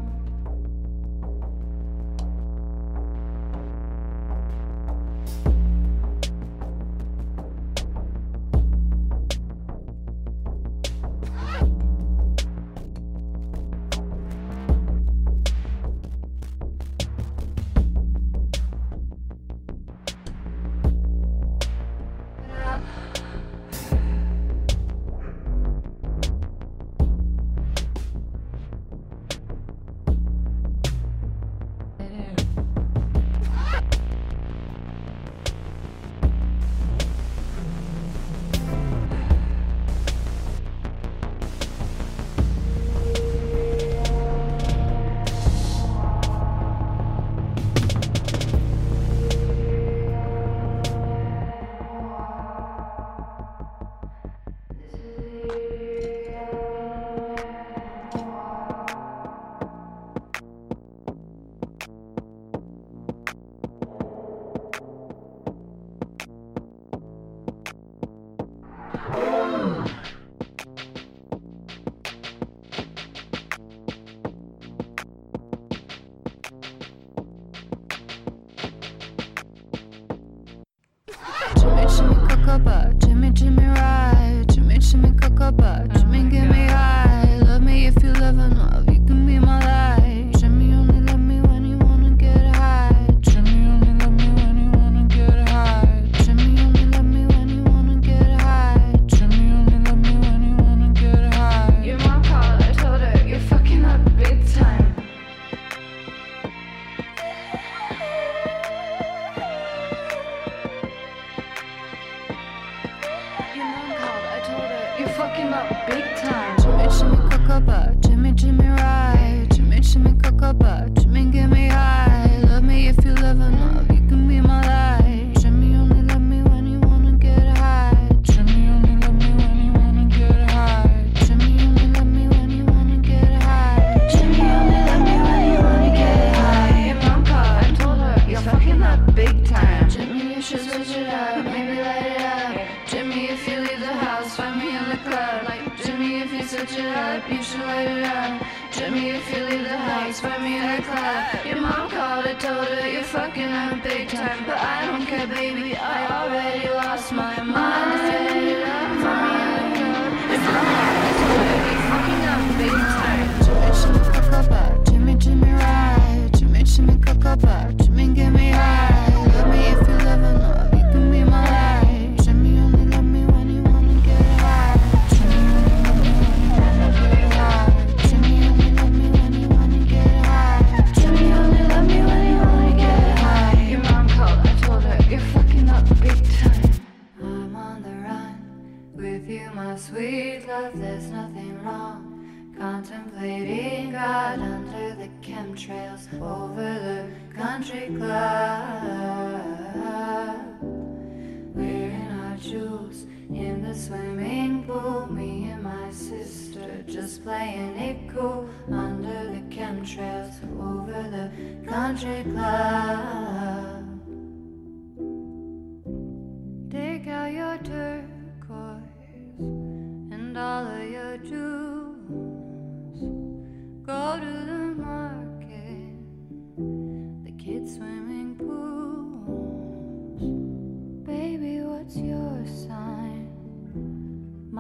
jewels 202.54 203.06
in 203.30 203.64
the 203.64 203.74
swimming 203.74 204.64
pool. 204.66 205.08
Me 205.08 205.50
and 205.50 205.64
my 205.64 205.90
sister 205.90 206.84
just 206.88 207.24
playing 207.24 207.76
it 207.78 208.08
cool 208.14 208.48
under 208.72 209.32
the 209.34 209.42
chemtrails 209.50 210.36
over 210.62 211.02
the 211.10 211.32
country 211.68 212.24
club. 212.32 213.73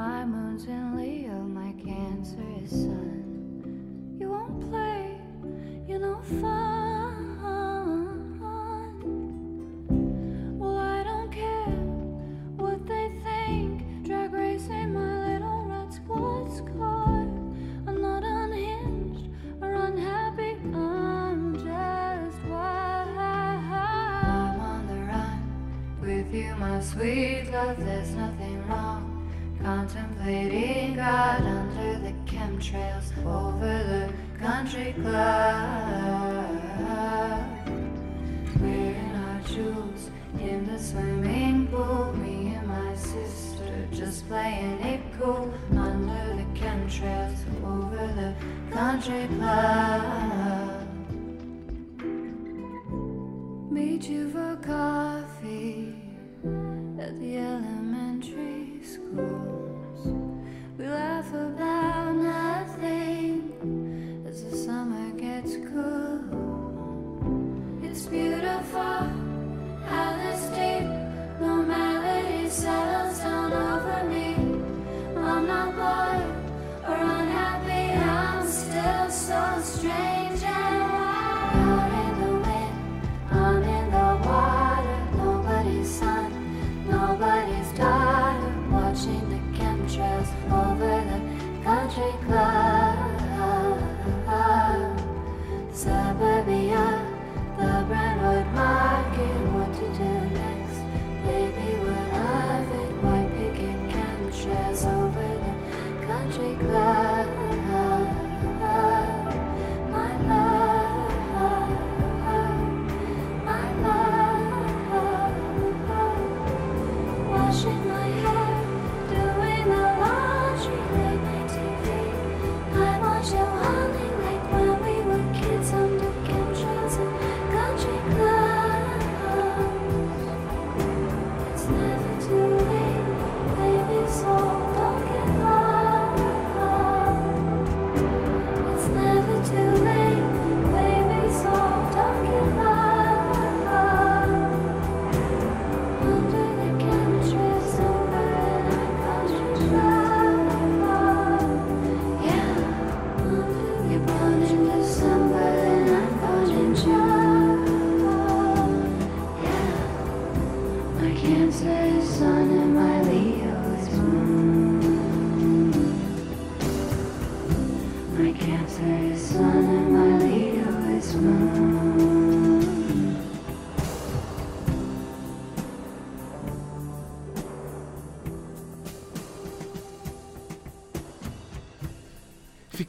My 0.05 0.25
moon's 0.25 0.65
in 0.65 0.97
Leo, 0.97 1.39
my 1.43 1.71
Cancer 1.81 2.43
is 2.61 2.71
Sun. 2.71 4.17
You 4.19 4.31
won't 4.31 4.59
play, 4.69 5.17
you're 5.87 5.99
no 5.99 6.19
fun. 6.41 7.39
Well, 10.59 10.77
I 10.77 11.03
don't 11.03 11.31
care 11.31 11.79
what 12.57 12.85
they 12.85 13.13
think. 13.23 14.03
Drag 14.03 14.33
racing 14.33 14.91
my 14.93 15.35
little 15.35 15.63
red 15.63 15.93
sports 15.93 16.59
car. 16.77 17.21
I'm 17.87 18.01
not 18.01 18.23
unhinged 18.25 19.29
or 19.61 19.71
unhappy. 19.71 20.57
I'm 20.75 21.53
just 21.53 22.43
wild. 22.49 23.07
I'm 23.17 24.59
on 24.59 24.85
the 24.85 24.99
run 25.05 25.39
with 26.01 26.33
you, 26.33 26.53
my 26.57 26.81
sweet 26.81 27.49
love. 27.53 27.77
There's 27.77 28.13
nothing. 28.15 28.32
Contemplating 29.63 30.95
God 30.95 31.41
under 31.41 31.97
the 31.99 32.11
chemtrails 32.25 33.15
over 33.25 33.65
the 33.65 34.13
country 34.37 34.93
club. 35.01 36.59
Wearing 38.59 39.15
our 39.15 39.41
jewels 39.47 40.11
in 40.37 40.67
the 40.67 40.77
swimming 40.77 41.67
pool. 41.67 42.11
Me 42.17 42.55
and 42.55 42.67
my 42.67 42.93
sister 42.95 43.87
just 43.93 44.27
playing 44.27 44.81
it 44.81 44.99
cool 45.17 45.53
under 45.71 46.35
the 46.35 46.59
chemtrails 46.59 47.39
over 47.63 48.05
the 48.19 48.35
country 48.69 49.29
club. 49.37 50.87
Meet 53.71 54.09
you 54.09 54.29
for 54.29 54.57
coffee 54.57 55.95
at 56.99 57.17
the 57.17 57.37
element 57.37 57.92
schools. 58.83 60.05
We 60.77 60.85
laugh 60.87 61.29
about 61.33 62.15
nothing 62.15 63.53
as 64.27 64.43
the 64.43 64.55
summer 64.57 65.11
gets 65.11 65.55
cool. 65.71 66.19
It's 67.83 68.05
beautiful 68.07 69.03
how 69.89 70.17
this 70.23 70.43
deep 70.57 70.87
normality 71.39 72.49
settles 72.49 73.19
down 73.19 73.53
over 73.53 74.03
me. 74.09 74.35
I'm 75.15 75.47
not 75.47 75.75
bored 75.75 76.02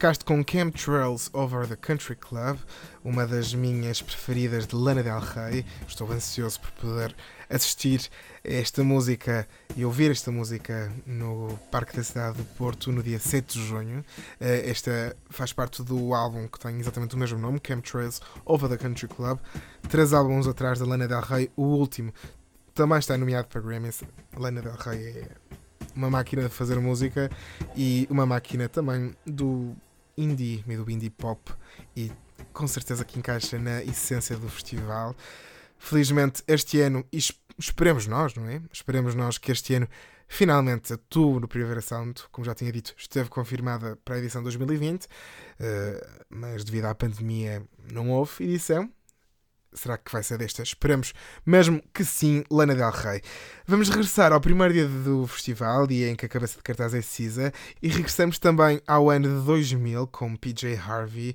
Ficaste 0.05 0.27
com 0.27 0.45
Chemtrails 0.47 1.31
Over 1.33 1.67
the 1.67 1.77
Country 1.77 2.15
Club, 2.15 2.59
uma 3.03 3.27
das 3.27 3.55
minhas 3.55 4.03
preferidas 4.03 4.67
de 4.67 4.77
Lana 4.77 5.03
Del 5.03 5.19
Rey. 5.19 5.65
Estou 5.89 6.13
ansioso 6.13 6.61
por 6.61 6.71
poder 6.73 7.17
assistir 7.49 8.11
a 8.47 8.53
esta 8.53 8.85
música 8.85 9.49
e 9.75 9.83
ouvir 9.83 10.11
esta 10.11 10.31
música 10.31 10.93
no 11.07 11.59
Parque 11.71 11.97
da 11.97 12.05
Cidade 12.05 12.37
do 12.37 12.45
Porto 12.45 12.93
no 12.93 13.03
dia 13.03 13.19
7 13.19 13.59
de 13.59 13.67
junho. 13.67 14.05
Eh, 14.39 14.69
Esta 14.69 15.17
faz 15.31 15.55
parte 15.55 15.83
do 15.83 16.13
álbum 16.13 16.49
que 16.49 16.59
tem 16.59 16.79
exatamente 16.79 17.15
o 17.15 17.19
mesmo 17.19 17.39
nome, 17.39 17.59
Chemtrails 17.67 18.21
Over 18.45 18.69
the 18.69 18.77
Country 18.77 19.09
Club. 19.09 19.39
Três 19.89 20.13
álbuns 20.13 20.47
atrás 20.47 20.81
da 20.81 20.85
Lana 20.85 21.09
Del 21.09 21.23
Rey, 21.23 21.51
o 21.57 21.63
último 21.63 22.13
também 22.75 22.99
está 22.99 23.17
nomeado 23.17 23.49
para 23.49 23.63
Grammys. 23.63 24.03
Lana 24.37 24.61
Del 24.61 24.77
Rey 24.77 25.21
é 25.21 25.29
uma 25.97 26.11
máquina 26.11 26.43
de 26.43 26.51
fazer 26.51 26.79
música 26.79 27.31
e 27.75 28.07
uma 28.11 28.27
máquina 28.27 28.69
também 28.69 29.15
do 29.25 29.75
indie 30.17 30.65
e 30.67 30.77
do 30.77 30.91
indie 30.91 31.11
pop 31.11 31.53
e 31.97 32.11
com 32.53 32.67
certeza 32.67 33.05
que 33.05 33.19
encaixa 33.19 33.59
na 33.59 33.83
essência 33.83 34.37
do 34.37 34.49
festival. 34.49 35.15
Felizmente 35.79 36.43
este 36.47 36.81
ano, 36.81 37.05
e 37.13 37.19
es- 37.19 37.33
esperemos 37.59 38.07
nós, 38.07 38.35
não 38.35 38.47
é? 38.49 38.61
Esperemos 38.73 39.15
nós 39.15 39.39
que 39.39 39.53
este 39.53 39.75
ano 39.75 39.89
finalmente 40.27 40.93
atue 40.93 41.41
no 41.41 41.47
Primavera 41.49 41.81
Sound, 41.81 42.23
como 42.33 42.45
já 42.45 42.55
tinha 42.55 42.73
dito, 42.73 42.95
esteve 42.97 43.29
confirmada 43.29 43.97
para 44.05 44.15
a 44.15 44.19
edição 44.19 44.43
2020, 44.43 45.07
eh, 45.61 46.07
mas 46.31 46.65
devido 46.65 46.87
à 46.87 46.95
pandemia 46.95 47.63
não 47.93 48.11
houve 48.11 48.45
edição. 48.45 48.91
Será 49.75 49.99
que 49.99 50.13
vai 50.13 50.23
ser 50.23 50.39
desta? 50.39 50.63
Esperamos 50.63 51.13
mesmo 51.45 51.83
que 51.93 52.05
sim, 52.05 52.45
Lana 52.51 52.75
Del 52.75 52.91
Rey. 52.91 53.21
Vamos 53.67 53.89
regressar 53.89 54.33
ao 54.33 54.41
primeiro 54.41 54.73
dia 54.73 54.87
do 54.87 55.27
festival, 55.27 55.87
dia 55.87 56.09
em 56.09 56.15
que 56.15 56.25
a 56.25 56.29
cabeça 56.29 56.57
de 56.57 56.63
cartaz 56.63 56.95
é 56.95 57.03
Cisa, 57.03 57.53
e 57.83 57.89
regressamos 57.89 58.39
também 58.39 58.81
ao 58.87 59.11
ano 59.11 59.41
de 59.41 59.45
2000 59.45 60.07
com 60.07 60.37
PJ 60.37 60.77
Harvey. 60.77 61.35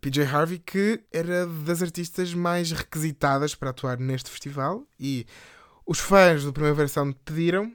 PJ 0.00 0.24
Harvey, 0.24 0.58
que 0.58 1.00
era 1.12 1.46
das 1.46 1.80
artistas 1.80 2.34
mais 2.34 2.72
requisitadas 2.72 3.54
para 3.54 3.70
atuar 3.70 3.98
neste 3.98 4.28
festival, 4.28 4.84
e 4.98 5.24
os 5.86 6.00
fãs 6.00 6.44
do 6.44 6.52
Primavera 6.52 6.88
Sound 6.88 7.16
pediram 7.24 7.72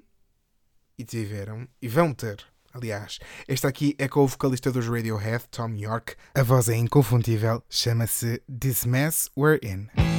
e 0.98 1.04
tiveram, 1.04 1.68
e 1.82 1.88
vão 1.88 2.14
ter. 2.14 2.53
Aliás, 2.74 3.20
esta 3.48 3.68
aqui 3.68 3.96
é 4.00 4.08
com 4.08 4.22
o 4.22 4.28
vocalista 4.28 4.72
dos 4.72 4.88
Radiohead, 4.88 5.44
Tom 5.52 5.76
York. 5.76 6.16
A 6.34 6.42
voz 6.42 6.70
é 6.70 6.76
inconfundível, 6.76 7.62
chama-se 7.70 8.42
This 8.48 8.84
Mess 8.84 9.30
We're 9.38 9.60
In. 9.62 10.13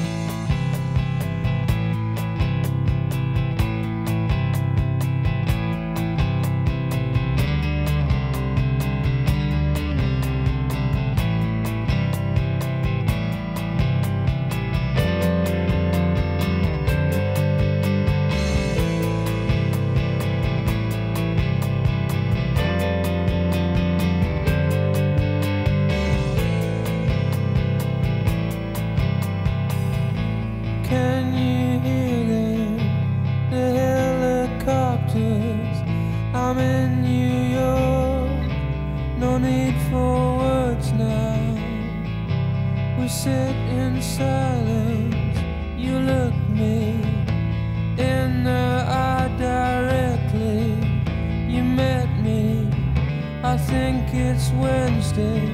It's 54.34 54.50
Wednesday, 54.50 55.46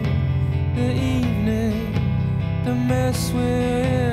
the 0.74 0.91
evening. 0.93 1.93
The 2.64 2.74
mess 2.74 3.31
we're 3.33 3.83
in 3.83 4.09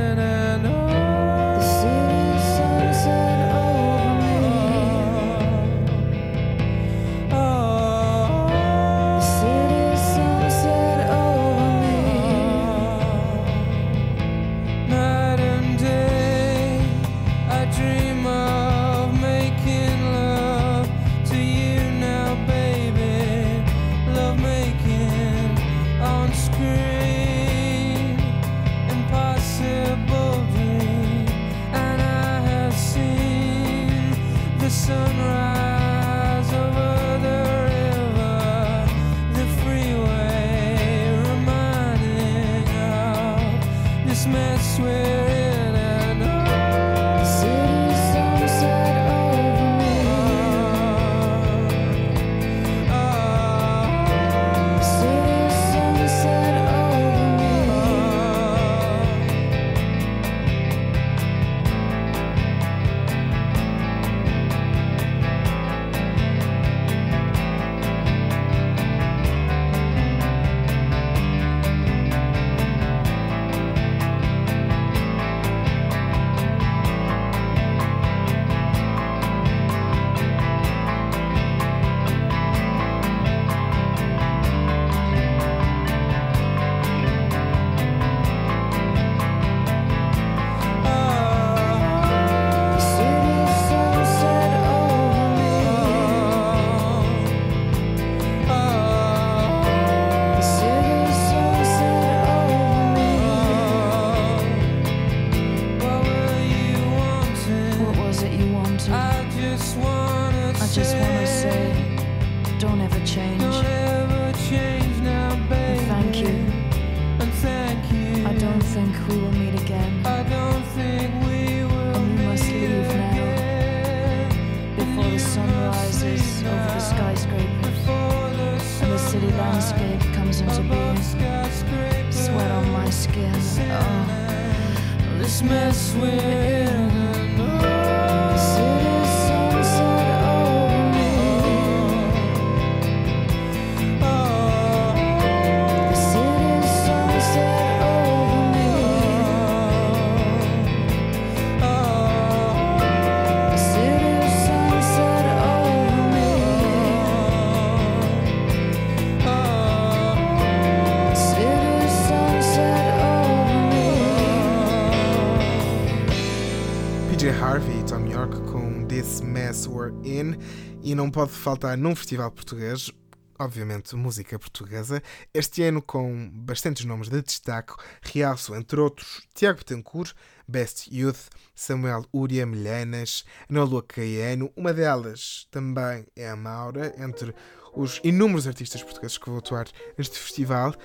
pode 171.18 171.32
faltar 171.32 171.76
num 171.76 171.95
festival 171.95 172.30
português, 172.30 172.91
obviamente 173.39 173.95
música 173.95 174.38
portuguesa, 174.38 175.01
este 175.34 175.63
ano 175.63 175.82
com 175.82 176.30
bastantes 176.32 176.86
nomes 176.86 177.09
de 177.09 177.24
destaque, 177.24 177.74
realço 178.03 178.53
entre 178.53 178.80
outros 178.80 179.28
Tiago 179.34 179.57
Betancourt, 179.57 180.13
Best 180.47 180.88
Youth, 180.95 181.30
Samuel 181.55 182.05
Uria 182.13 182.45
Milhanas, 182.45 183.26
Ana 183.49 183.63
Lua 183.63 183.82
Caiano, 183.82 184.53
uma 184.55 184.72
delas 184.72 185.47
também 185.49 186.05
é 186.15 186.30
a 186.30 186.36
Maura, 186.36 186.93
entre 186.99 187.34
os 187.74 187.99
inúmeros 188.03 188.45
artistas 188.45 188.84
portugueses 188.84 189.18
que 189.18 189.28
vão 189.28 189.39
atuar 189.39 189.65
neste 189.97 190.20
festival. 190.20 190.76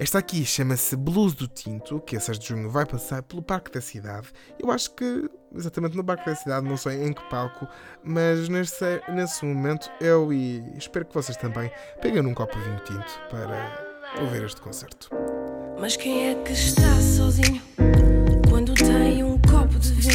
Esta 0.00 0.18
aqui 0.18 0.46
chama-se 0.46 0.96
Blues 0.96 1.34
do 1.34 1.46
Tinto, 1.46 2.00
que 2.00 2.16
a 2.16 2.20
6 2.20 2.38
de 2.38 2.48
junho 2.48 2.70
vai 2.70 2.86
passar 2.86 3.22
pelo 3.22 3.42
Parque 3.42 3.70
da 3.70 3.82
Cidade. 3.82 4.28
Eu 4.58 4.70
acho 4.70 4.94
que 4.94 5.28
exatamente 5.54 5.94
no 5.94 6.02
Parque 6.02 6.24
da 6.24 6.34
Cidade, 6.34 6.66
não 6.66 6.78
sei 6.78 7.04
em 7.04 7.12
que 7.12 7.22
palco, 7.28 7.68
mas 8.02 8.48
nesse, 8.48 8.82
nesse 9.10 9.44
momento 9.44 9.90
eu 10.00 10.32
e 10.32 10.64
espero 10.78 11.04
que 11.04 11.12
vocês 11.12 11.36
também 11.36 11.70
peguem 12.00 12.24
um 12.24 12.32
copo 12.32 12.56
de 12.56 12.64
vinho 12.64 12.80
tinto 12.80 13.20
para 13.28 14.22
ouvir 14.22 14.42
este 14.42 14.62
concerto. 14.62 15.10
Mas 15.78 15.98
quem 15.98 16.30
é 16.30 16.34
que 16.44 16.52
está 16.52 16.98
sozinho 16.98 17.60
quando 18.48 18.72
tem 18.72 19.22
um 19.22 19.38
copo 19.42 19.78
de 19.78 19.92
vinho? 19.92 20.09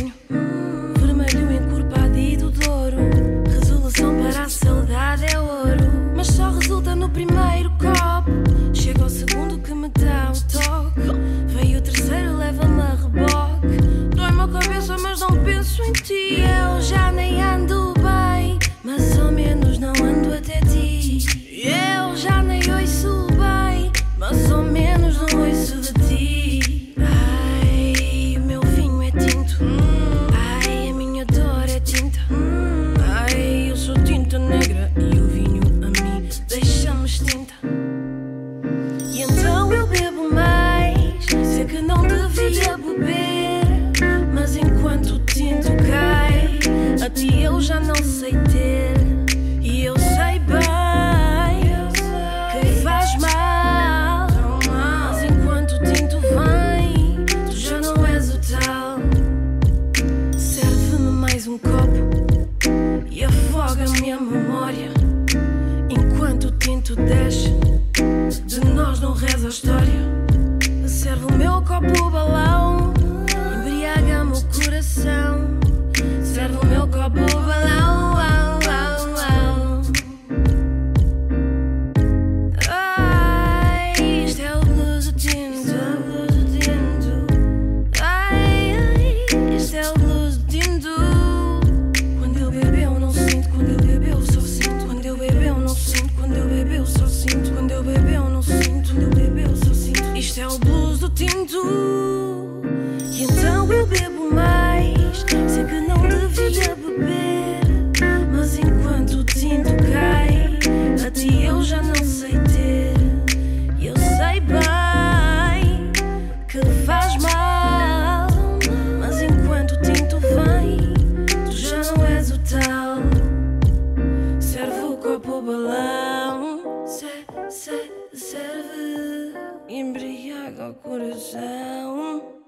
Embriaga 129.76 130.70
o 130.70 130.74
coração. 130.76 132.45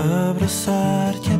Abraçar-te 0.00 1.39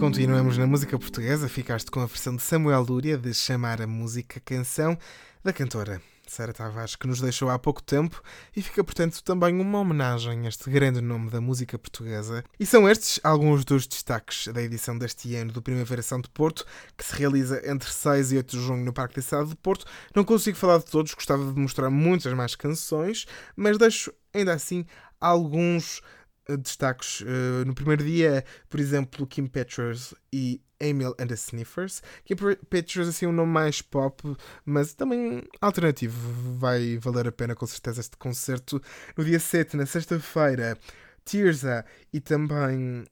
continuamos 0.00 0.56
na 0.56 0.66
música 0.66 0.98
portuguesa. 0.98 1.46
Ficaste 1.46 1.90
com 1.90 2.00
a 2.00 2.06
versão 2.06 2.34
de 2.34 2.40
Samuel 2.40 2.82
Lúria 2.88 3.18
de 3.18 3.34
Chamar 3.34 3.82
a 3.82 3.86
Música 3.86 4.40
Canção 4.40 4.96
da 5.44 5.52
cantora 5.52 6.00
Sara 6.26 6.54
Tavares, 6.54 6.96
que 6.96 7.06
nos 7.06 7.20
deixou 7.20 7.50
há 7.50 7.58
pouco 7.58 7.82
tempo 7.82 8.22
e 8.56 8.62
fica, 8.62 8.82
portanto, 8.82 9.22
também 9.22 9.60
uma 9.60 9.78
homenagem 9.78 10.46
a 10.46 10.48
este 10.48 10.70
grande 10.70 11.02
nome 11.02 11.28
da 11.28 11.38
música 11.38 11.78
portuguesa. 11.78 12.42
E 12.58 12.64
são 12.64 12.88
estes 12.88 13.20
alguns 13.22 13.62
dos 13.62 13.86
destaques 13.86 14.48
da 14.48 14.62
edição 14.62 14.96
deste 14.96 15.34
ano 15.34 15.52
do 15.52 15.60
Primavera 15.60 16.00
São 16.00 16.18
de 16.18 16.30
Porto, 16.30 16.64
que 16.96 17.04
se 17.04 17.14
realiza 17.14 17.60
entre 17.70 17.90
6 17.90 18.32
e 18.32 18.36
8 18.38 18.56
de 18.56 18.64
junho 18.64 18.82
no 18.82 18.94
Parque 18.94 19.16
da 19.16 19.22
Cidade 19.22 19.50
de 19.50 19.56
Porto. 19.56 19.84
Não 20.16 20.24
consigo 20.24 20.56
falar 20.56 20.78
de 20.78 20.86
todos, 20.86 21.12
gostava 21.12 21.44
de 21.44 21.60
mostrar 21.60 21.90
muitas 21.90 22.32
mais 22.32 22.54
canções, 22.54 23.26
mas 23.54 23.76
deixo 23.76 24.10
ainda 24.32 24.54
assim 24.54 24.86
alguns 25.20 26.00
destaques. 26.58 27.22
Eh, 27.22 27.64
no 27.64 27.74
primeiro 27.74 28.04
dia, 28.04 28.44
por 28.68 28.80
exemplo, 28.80 29.26
Kim 29.26 29.46
Petras 29.46 30.14
e 30.32 30.60
Emil 30.80 31.14
and 31.18 31.26
the 31.26 31.34
Sniffers. 31.34 32.02
Kim 32.24 32.36
Petras, 32.68 33.08
assim, 33.08 33.26
um 33.26 33.32
nome 33.32 33.52
mais 33.52 33.82
pop, 33.82 34.36
mas 34.64 34.94
também 34.94 35.42
alternativo. 35.60 36.56
Vai 36.58 36.98
valer 36.98 37.28
a 37.28 37.32
pena, 37.32 37.54
com 37.54 37.66
certeza, 37.66 38.00
este 38.00 38.16
concerto. 38.16 38.80
No 39.16 39.24
dia 39.24 39.38
7, 39.38 39.76
na 39.76 39.86
sexta-feira, 39.86 40.78
Tirza 41.24 41.84
e 42.12 42.20
também 42.20 43.04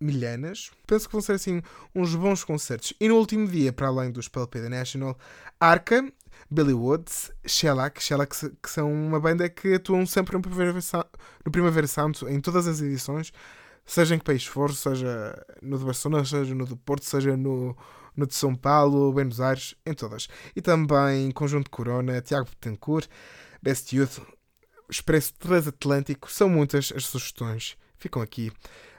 Milhanas. 0.00 0.70
Penso 0.86 1.08
que 1.08 1.12
vão 1.12 1.20
ser, 1.20 1.32
assim, 1.32 1.60
uns 1.94 2.14
bons 2.14 2.44
concertos. 2.44 2.94
E 3.00 3.08
no 3.08 3.16
último 3.16 3.48
dia, 3.48 3.72
para 3.72 3.88
além 3.88 4.10
dos 4.12 4.28
Palpeda 4.28 4.68
National, 4.68 5.18
Arca, 5.58 6.10
Billy 6.50 6.72
Woods, 6.72 7.30
Shellac, 7.46 8.02
Shellac 8.02 8.34
que 8.62 8.70
são 8.70 8.92
uma 8.92 9.20
banda 9.20 9.48
que 9.48 9.74
atuam 9.74 10.06
sempre 10.06 10.36
no 10.36 10.42
Primavera, 10.42 10.72
no 11.44 11.52
Primavera 11.52 11.86
Santo, 11.86 12.28
em 12.28 12.40
todas 12.40 12.66
as 12.66 12.80
edições, 12.80 13.32
seja 13.84 14.14
em 14.14 14.18
que 14.18 14.24
país 14.24 14.44
for, 14.44 14.72
seja 14.74 15.34
no 15.62 15.78
de 15.78 15.84
Barcelona, 15.84 16.24
seja 16.24 16.54
no 16.54 16.66
do 16.66 16.76
Porto, 16.76 17.04
seja 17.04 17.36
no, 17.36 17.76
no 18.16 18.26
de 18.26 18.34
São 18.34 18.54
Paulo, 18.54 19.12
Buenos 19.12 19.40
Aires, 19.40 19.74
em 19.84 19.94
todas. 19.94 20.28
E 20.54 20.60
também 20.60 21.30
Conjunto 21.30 21.70
Corona, 21.70 22.20
Tiago 22.20 22.48
Betancourt, 22.48 23.08
Best 23.62 23.94
Youth, 23.94 24.20
Expresso 24.90 25.34
Transatlântico, 25.34 26.30
são 26.30 26.48
muitas 26.48 26.92
as 26.94 27.04
sugestões, 27.04 27.76
ficam 27.98 28.22
aqui. 28.22 28.50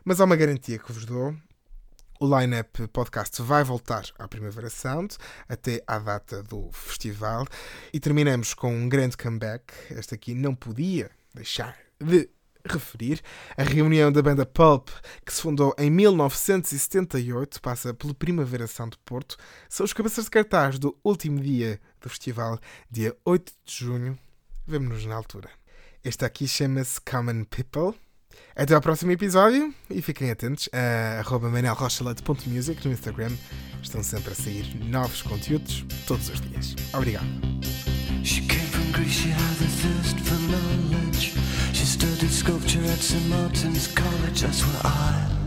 Mas 0.04 0.22
há 0.22 0.26
uma 0.26 0.36
garantia 0.36 0.78
que 0.78 0.92
vos 0.92 1.06
dou, 1.06 1.36
O 2.22 2.38
Line-Up 2.38 2.86
Podcast 2.90 3.42
vai 3.42 3.64
voltar 3.64 4.04
à 4.20 4.28
Primavera 4.28 4.70
Sound 4.70 5.16
até 5.48 5.82
à 5.88 5.98
data 5.98 6.44
do 6.44 6.70
festival 6.74 7.46
e 7.94 8.00
terminamos 8.00 8.54
com 8.54 8.76
um 8.76 8.90
grande 8.90 9.16
comeback. 9.16 9.74
Este 9.90 10.16
aqui 10.16 10.36
não 10.36 10.54
podia 10.54 11.10
deixar 11.34 11.78
de 11.98 12.30
referir. 12.66 13.22
A 13.56 13.64
reunião 13.64 14.12
da 14.12 14.22
banda 14.22 14.46
Pulp, 14.46 14.90
que 15.26 15.34
se 15.34 15.42
fundou 15.42 15.74
em 15.78 15.90
1978, 15.90 17.62
passa 17.62 17.94
pelo 17.94 18.14
Primavera 18.14 18.68
Sound 18.68 18.98
de 18.98 19.04
Porto. 19.06 19.38
São 19.70 19.86
os 19.86 19.94
cabeças 19.94 20.26
de 20.26 20.32
cartaz 20.32 20.78
do 20.78 20.98
último 21.02 21.40
dia 21.40 21.80
do 22.02 22.10
festival, 22.10 22.60
dia 22.92 23.16
8 23.24 23.54
de 23.64 23.76
junho. 23.86 24.20
Vemo-nos 24.68 25.06
na 25.06 25.16
altura. 25.16 25.50
Este 26.04 26.26
aqui 26.26 26.50
chama-se 26.50 27.00
Common 27.00 27.46
People. 27.46 27.98
Até 28.56 28.76
ao 28.76 28.82
próximo 28.82 29.12
episódio 29.12 29.74
e 29.90 30.02
fiquem 30.02 30.32
atentos 30.32 30.70
a 30.74 31.24
manelrochaleite.music 31.40 32.86
no 32.86 32.94
Instagram. 32.94 33.32
Estão 33.82 34.04
sempre 34.04 34.34
a 34.34 34.36
sair 34.36 34.76
novos 34.84 35.22
conteúdos 35.22 35.86
todos 36.06 36.30
os 36.30 36.42
dias. 36.42 36.76
Obrigado. 36.94 37.26
She 38.24 38.42
came 38.42 38.68
from 38.68 38.92
Greece, 38.92 39.12
she 39.12 39.30
had 39.30 39.40
a 39.40 39.66
thirst 39.66 40.20
for 40.20 40.38
knowledge. 40.50 41.34
She 41.74 41.86
studied 41.86 42.32
sculpture 42.32 42.84
at 42.92 43.00
St. 43.00 43.26
Martin's 43.30 43.88
College, 43.88 44.42
that's 44.42 44.62
where 44.62 44.82
I 44.84 45.39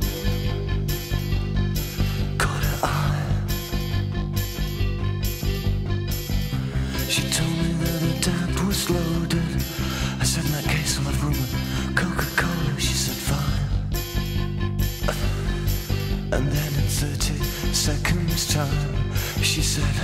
time, 18.67 19.43
she 19.43 19.63
said, 19.63 19.97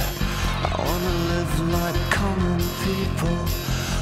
I 0.62 0.74
wanna 0.78 1.14
live 1.32 1.54
like 1.76 1.98
common 2.10 2.60
people. 2.86 3.38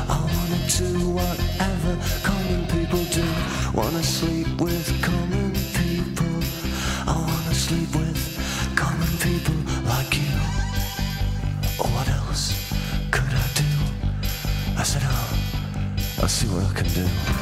I 0.09 0.19
wanna 0.35 0.61
do 0.81 1.11
whatever 1.19 1.93
common 2.23 2.63
people 2.75 3.05
do. 3.19 3.27
Wanna 3.75 4.03
sleep 4.03 4.49
with 4.61 4.87
common 5.03 5.53
people. 5.81 6.35
I 7.07 7.15
wanna 7.31 7.55
sleep 7.55 7.91
with 7.95 8.21
common 8.77 9.13
people 9.27 9.59
like 9.93 10.13
you. 10.17 10.37
What 11.93 12.09
else 12.09 12.45
could 13.11 13.33
I 13.45 13.49
do? 13.63 13.71
I 14.79 14.83
said, 14.83 15.03
oh, 15.05 16.23
I'll 16.23 16.29
see 16.29 16.49
what 16.49 16.65
I 16.65 16.73
can 16.73 16.89
do. 16.93 17.36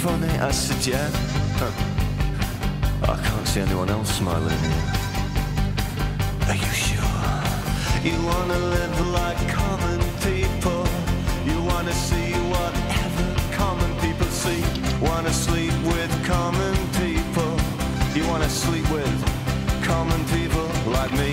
Funny. 0.00 0.32
I 0.38 0.50
said, 0.50 0.80
Yeah. 0.86 1.10
I 3.02 3.16
can't 3.26 3.46
see 3.46 3.60
anyone 3.60 3.90
else 3.90 4.10
smiling. 4.16 4.62
Are 6.48 6.58
you 6.64 6.72
sure? 6.86 7.30
You 8.08 8.16
wanna 8.30 8.58
live 8.76 8.96
like 9.18 9.40
common 9.60 10.00
people. 10.26 10.82
You 11.48 11.56
wanna 11.70 11.92
see 12.08 12.32
whatever 12.54 13.26
common 13.60 13.90
people 14.04 14.28
see. 14.42 14.62
Wanna 15.08 15.32
sleep 15.32 15.76
with 15.92 16.12
common 16.24 16.74
people. 17.02 17.52
You 18.16 18.22
wanna 18.30 18.48
sleep 18.48 18.86
with 18.96 19.16
common 19.90 20.20
people 20.36 20.66
like 20.96 21.12
me. 21.22 21.30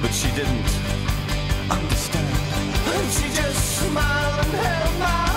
But 0.00 0.12
she 0.20 0.28
didn't 0.38 0.70
understand. 1.76 2.34
And 2.94 3.08
she 3.16 3.26
just 3.40 3.60
smiled 3.78 4.38
and 4.46 4.54
held 4.66 4.98
my 4.98 5.31